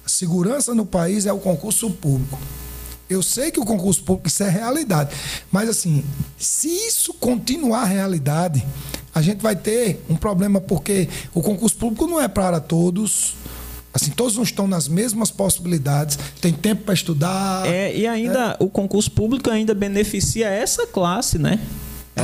[0.05, 2.37] A segurança no país é o concurso público.
[3.09, 5.15] Eu sei que o concurso público isso é realidade,
[5.51, 6.03] mas assim,
[6.37, 8.63] se isso continuar realidade,
[9.13, 13.33] a gente vai ter um problema porque o concurso público não é para todos.
[13.93, 17.65] Assim, todos não estão nas mesmas possibilidades, tem tempo para estudar.
[17.65, 18.63] É, e ainda é.
[18.63, 21.59] o concurso público ainda beneficia essa classe, né?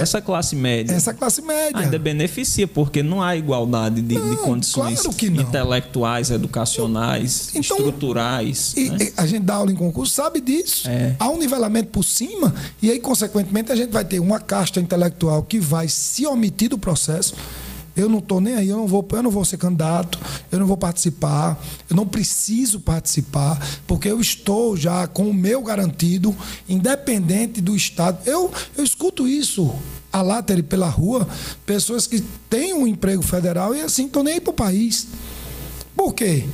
[0.02, 0.94] Essa classe média.
[0.94, 1.80] Essa classe média.
[1.80, 8.74] Ainda beneficia, porque não há igualdade de, não, de condições claro intelectuais, educacionais, então, estruturais.
[8.76, 9.12] E, né?
[9.16, 10.90] A gente dá aula em concurso, sabe disso.
[10.90, 11.16] É.
[11.18, 15.44] Há um nivelamento por cima, e aí, consequentemente, a gente vai ter uma casta intelectual
[15.44, 17.36] que vai se omitir do processo
[17.96, 20.20] eu não estou nem aí, eu não, vou, eu não vou ser candidato,
[20.52, 25.62] eu não vou participar, eu não preciso participar, porque eu estou já com o meu
[25.62, 26.36] garantido,
[26.68, 28.20] independente do Estado.
[28.26, 29.74] Eu, eu escuto isso
[30.12, 31.28] a láteri pela rua,
[31.66, 35.08] pessoas que têm um emprego federal e assim estão nem aí para o país.
[35.96, 36.46] Por quê?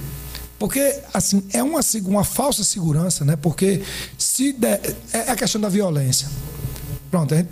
[0.61, 3.35] Porque, assim, é uma, uma falsa segurança, né?
[3.35, 3.81] Porque
[4.15, 6.27] se der, é a questão da violência.
[7.11, 7.49] Pronto, gente,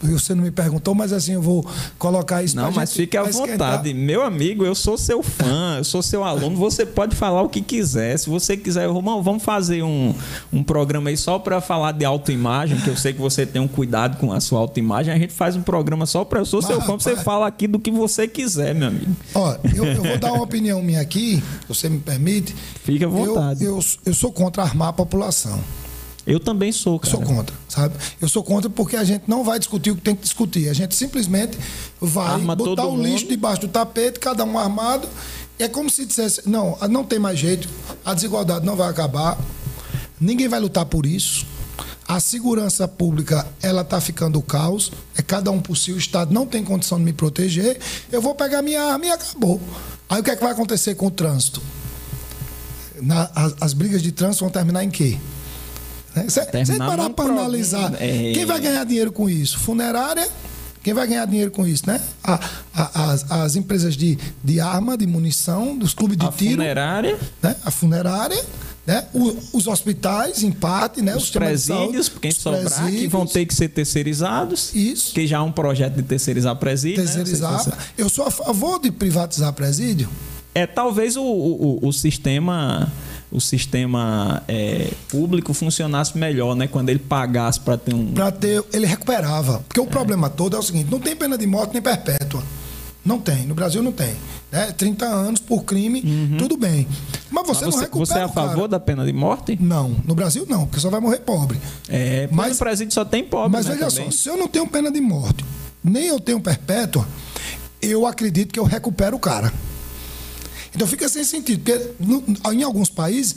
[0.00, 1.66] você não me perguntou, mas assim eu vou
[1.98, 3.92] colocar isso Não, mas fique à vontade.
[3.92, 7.60] Meu amigo, eu sou seu fã, eu sou seu aluno, você pode falar o que
[7.60, 8.18] quiser.
[8.18, 10.14] Se você quiser, irmão, vamos fazer um,
[10.50, 13.68] um programa aí só para falar de autoimagem, que eu sei que você tem um
[13.68, 15.12] cuidado com a sua autoimagem.
[15.12, 17.66] A gente faz um programa só para eu sou mas, seu fã, você fala aqui
[17.66, 19.14] do que você quiser, meu amigo.
[19.34, 22.56] Ó, eu, eu vou dar uma opinião minha aqui, se você me permite.
[22.82, 23.62] Fique à vontade.
[23.62, 25.60] Eu, eu, eu sou contra armar a população.
[26.26, 27.10] Eu também sou, cara.
[27.10, 27.94] Sou contra, sabe?
[28.20, 30.68] Eu sou contra porque a gente não vai discutir o que tem que discutir.
[30.68, 31.56] A gente simplesmente
[32.00, 33.04] vai Arma botar o mundo.
[33.04, 35.08] lixo debaixo do tapete, cada um armado.
[35.58, 37.68] É como se dissesse: não, não tem mais jeito,
[38.04, 39.38] a desigualdade não vai acabar,
[40.20, 41.46] ninguém vai lutar por isso.
[42.08, 46.46] A segurança pública ela está ficando caos, é cada um por si, o Estado não
[46.46, 47.80] tem condição de me proteger,
[48.12, 49.60] eu vou pegar minha arma e acabou.
[50.08, 51.60] Aí o que é que vai acontecer com o trânsito?
[53.00, 55.18] Na, as, as brigas de trânsito vão terminar em quê?
[56.24, 56.40] Você
[56.72, 56.78] né?
[56.78, 58.32] parar para analisar, é...
[58.32, 59.58] quem vai ganhar dinheiro com isso?
[59.58, 60.26] Funerária?
[60.86, 62.00] Quem vai ganhar dinheiro com isso, né?
[62.22, 62.38] A,
[62.72, 66.52] a, as, as, empresas de, de arma, de munição, dos clubes de a tiro.
[66.52, 67.18] Funerária.
[67.42, 67.56] Né?
[67.64, 68.44] A funerária.
[68.86, 69.04] Né?
[69.12, 71.16] O, os hospitais, em parte, né?
[71.16, 73.02] Os, os presídios, quem os sobrar, presídios.
[73.02, 74.72] que vão ter que ser terceirizados.
[74.76, 75.12] Isso.
[75.12, 77.02] Que já há um projeto de terceirizar presídio.
[77.02, 77.12] Né?
[77.12, 77.66] Terceirizar.
[77.66, 77.76] Né?
[77.98, 80.08] Eu sou a favor de privatizar presídio.
[80.54, 82.92] É talvez o, o, o sistema
[83.30, 86.66] o sistema é, público funcionasse melhor, né?
[86.66, 88.12] Quando ele pagasse para ter um.
[88.12, 88.62] Para ter.
[88.72, 89.64] Ele recuperava.
[89.66, 89.86] Porque o é.
[89.86, 92.42] problema todo é o seguinte: não tem pena de morte nem perpétua.
[93.04, 93.46] Não tem.
[93.46, 94.14] No Brasil não tem.
[94.50, 94.72] Né?
[94.72, 96.36] 30 anos por crime, uhum.
[96.38, 96.88] tudo bem.
[97.30, 99.56] Mas você, Mas você não recupera Você é a favor da pena de morte?
[99.60, 99.96] Não.
[100.04, 101.58] No Brasil não, porque só vai morrer pobre.
[101.88, 103.52] É, mas no presídio só tem pobre.
[103.52, 104.10] Mas né, veja também.
[104.10, 105.44] só, se eu não tenho pena de morte,
[105.82, 107.06] nem eu tenho perpétua,
[107.80, 109.52] eu acredito que eu recupero o cara.
[110.76, 112.22] Então fica sem sentido, porque no,
[112.52, 113.34] em alguns países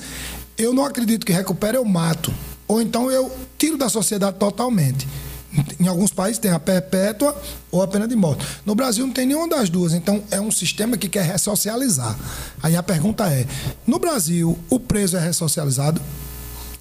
[0.57, 2.33] eu não acredito que recupere, eu mato.
[2.67, 5.07] Ou então eu tiro da sociedade totalmente.
[5.79, 7.35] Em alguns países tem a perpétua
[7.71, 8.45] ou a pena de morte.
[8.65, 9.93] No Brasil não tem nenhuma das duas.
[9.93, 12.19] Então é um sistema que quer ressocializar.
[12.61, 13.47] Aí a pergunta é:
[13.87, 15.99] no Brasil o preso é ressocializado?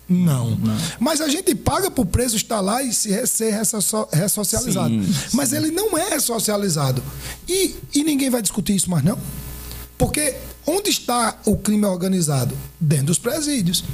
[0.09, 0.51] Não.
[0.57, 0.77] não.
[0.99, 3.25] Mas a gente paga para o preso estar lá e ser
[4.13, 5.05] ressocializado.
[5.05, 5.57] Sim, Mas sim.
[5.57, 7.03] ele não é ressocializado.
[7.49, 9.19] E, e ninguém vai discutir isso mais, não?
[9.99, 10.34] Porque
[10.64, 12.57] onde está o crime organizado?
[12.80, 13.84] Dentro dos presídios.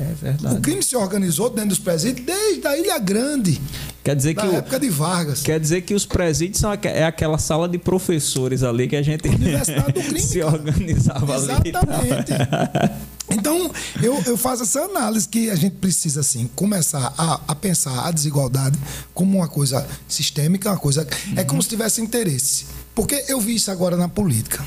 [0.00, 0.56] É verdade.
[0.56, 3.60] O crime se organizou dentro dos presídios desde a Ilha Grande.
[4.02, 5.42] Quer dizer que época o, de Vargas.
[5.42, 9.28] Quer dizer que os presídios são é aquela sala de professores ali que a gente
[9.28, 11.76] Universidade do crime, se organizava Exatamente.
[11.76, 12.42] ali.
[12.42, 13.20] Exatamente.
[13.30, 13.70] Então,
[14.02, 18.10] eu, eu faço essa análise que a gente precisa, assim, começar a, a pensar a
[18.10, 18.78] desigualdade
[19.14, 21.06] como uma coisa sistêmica, uma coisa.
[21.28, 21.34] Uhum.
[21.36, 22.66] É como se tivesse interesse.
[22.94, 24.64] Porque eu vi isso agora na política.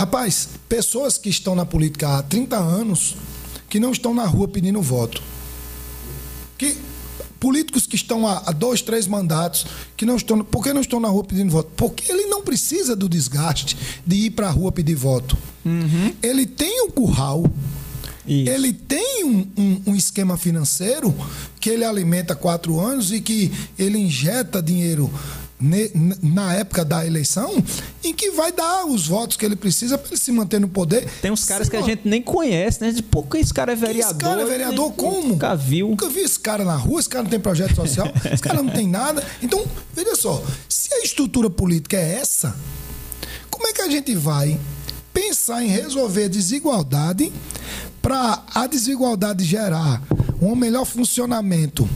[0.00, 3.16] Rapaz, pessoas que estão na política há 30 anos
[3.68, 5.22] que não estão na rua pedindo voto.
[6.56, 6.74] Que
[7.38, 9.66] políticos que estão há, dois, três mandatos,
[9.98, 10.42] que não estão.
[10.42, 11.70] Por que não estão na rua pedindo voto?
[11.76, 13.76] Porque ele não precisa do desgaste
[14.06, 15.36] de ir para a rua pedir voto.
[15.66, 16.14] Uhum.
[16.22, 17.44] Ele tem o curral.
[18.26, 18.50] Isso.
[18.50, 21.14] Ele tem um, um, um, esquema financeiro
[21.60, 25.10] que ele alimenta quatro anos e que ele injeta dinheiro
[26.22, 27.62] na época da eleição,
[28.02, 31.06] em que vai dar os votos que ele precisa para ele se manter no poder.
[31.20, 32.90] Tem uns caras que a gente nem conhece, né?
[32.90, 34.10] De pouco esse cara é vereador.
[34.10, 35.28] Esse cara é vereador como?
[35.28, 35.88] Nunca viu.
[35.88, 38.72] Nunca vi esse cara na rua, esse cara não tem projeto social, esse cara não
[38.72, 39.22] tem nada.
[39.42, 42.56] Então, veja só, se a estrutura política é essa,
[43.50, 44.58] como é que a gente vai
[45.12, 47.32] pensar em resolver a desigualdade
[48.00, 50.02] para a desigualdade gerar
[50.40, 51.88] um melhor funcionamento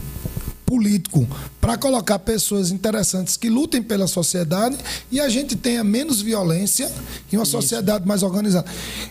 [0.75, 1.25] político
[1.61, 4.77] para colocar pessoas interessantes que lutem pela sociedade
[5.11, 6.91] e a gente tenha menos violência
[7.31, 7.53] e uma Isso.
[7.53, 8.67] sociedade mais organizada.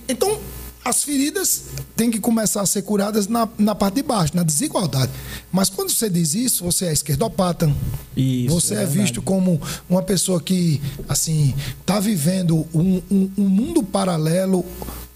[0.09, 0.38] Então,
[0.84, 5.09] as feridas têm que começar a ser curadas na, na parte de baixo, na desigualdade.
[5.49, 7.74] Mas quando você diz isso, você é esquerdopata.
[8.18, 13.47] Isso, você é, é visto como uma pessoa que, assim, está vivendo um, um, um
[13.47, 14.66] mundo paralelo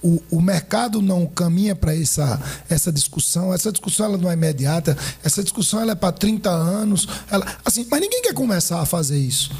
[0.07, 3.53] o, o mercado não caminha para essa, essa discussão.
[3.53, 4.97] Essa discussão ela não é imediata.
[5.21, 7.07] Essa discussão ela é para 30 anos.
[7.29, 9.51] Ela, assim, mas ninguém quer começar a fazer isso.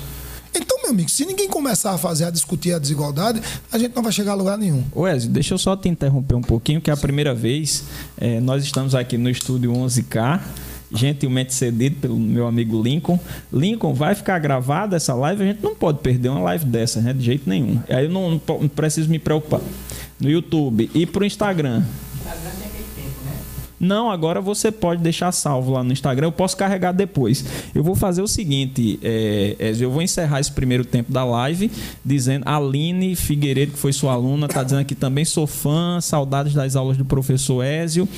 [0.56, 3.42] Então, meu amigo, se ninguém começar a fazer, a discutir a desigualdade,
[3.72, 4.84] a gente não vai chegar a lugar nenhum.
[4.96, 7.84] Wesley, deixa eu só te interromper um pouquinho, que é a primeira vez.
[8.18, 10.42] É, nós estamos aqui no estúdio 11K
[10.90, 13.20] gentilmente cedido pelo meu amigo Lincoln.
[13.52, 17.12] Lincoln, vai ficar gravada essa live, a gente não pode perder uma live dessa, né?
[17.12, 17.82] De jeito nenhum.
[17.90, 19.60] Aí eu não, não preciso me preocupar
[20.20, 21.84] no YouTube e pro Instagram.
[23.80, 26.28] Não, agora você pode deixar salvo lá no Instagram.
[26.28, 27.46] Eu posso carregar depois.
[27.76, 31.70] Eu vou fazer o seguinte, é, eu vou encerrar esse primeiro tempo da live
[32.04, 36.76] dizendo Aline Figueiredo, que foi sua aluna, está dizendo aqui também sou fã, saudades das
[36.76, 38.10] aulas do professor Ézio.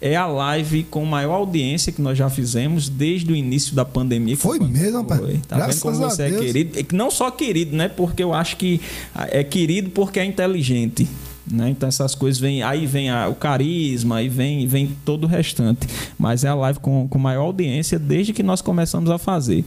[0.00, 4.36] É a live com maior audiência que nós já fizemos desde o início da pandemia.
[4.36, 5.20] Foi mesmo, rapaz.
[5.48, 6.86] Tá Graças vendo como você é querido?
[6.92, 7.88] Não só querido, né?
[7.88, 8.80] Porque eu acho que
[9.14, 11.08] é querido porque é inteligente.
[11.50, 11.70] Né?
[11.70, 15.86] Então essas coisas vêm, aí vem a, o carisma, aí vem, vem todo o restante.
[16.18, 19.64] Mas é a live com, com maior audiência desde que nós começamos a fazer.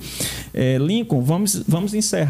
[0.53, 2.25] É, Lincoln, vamos, vamos encerrar.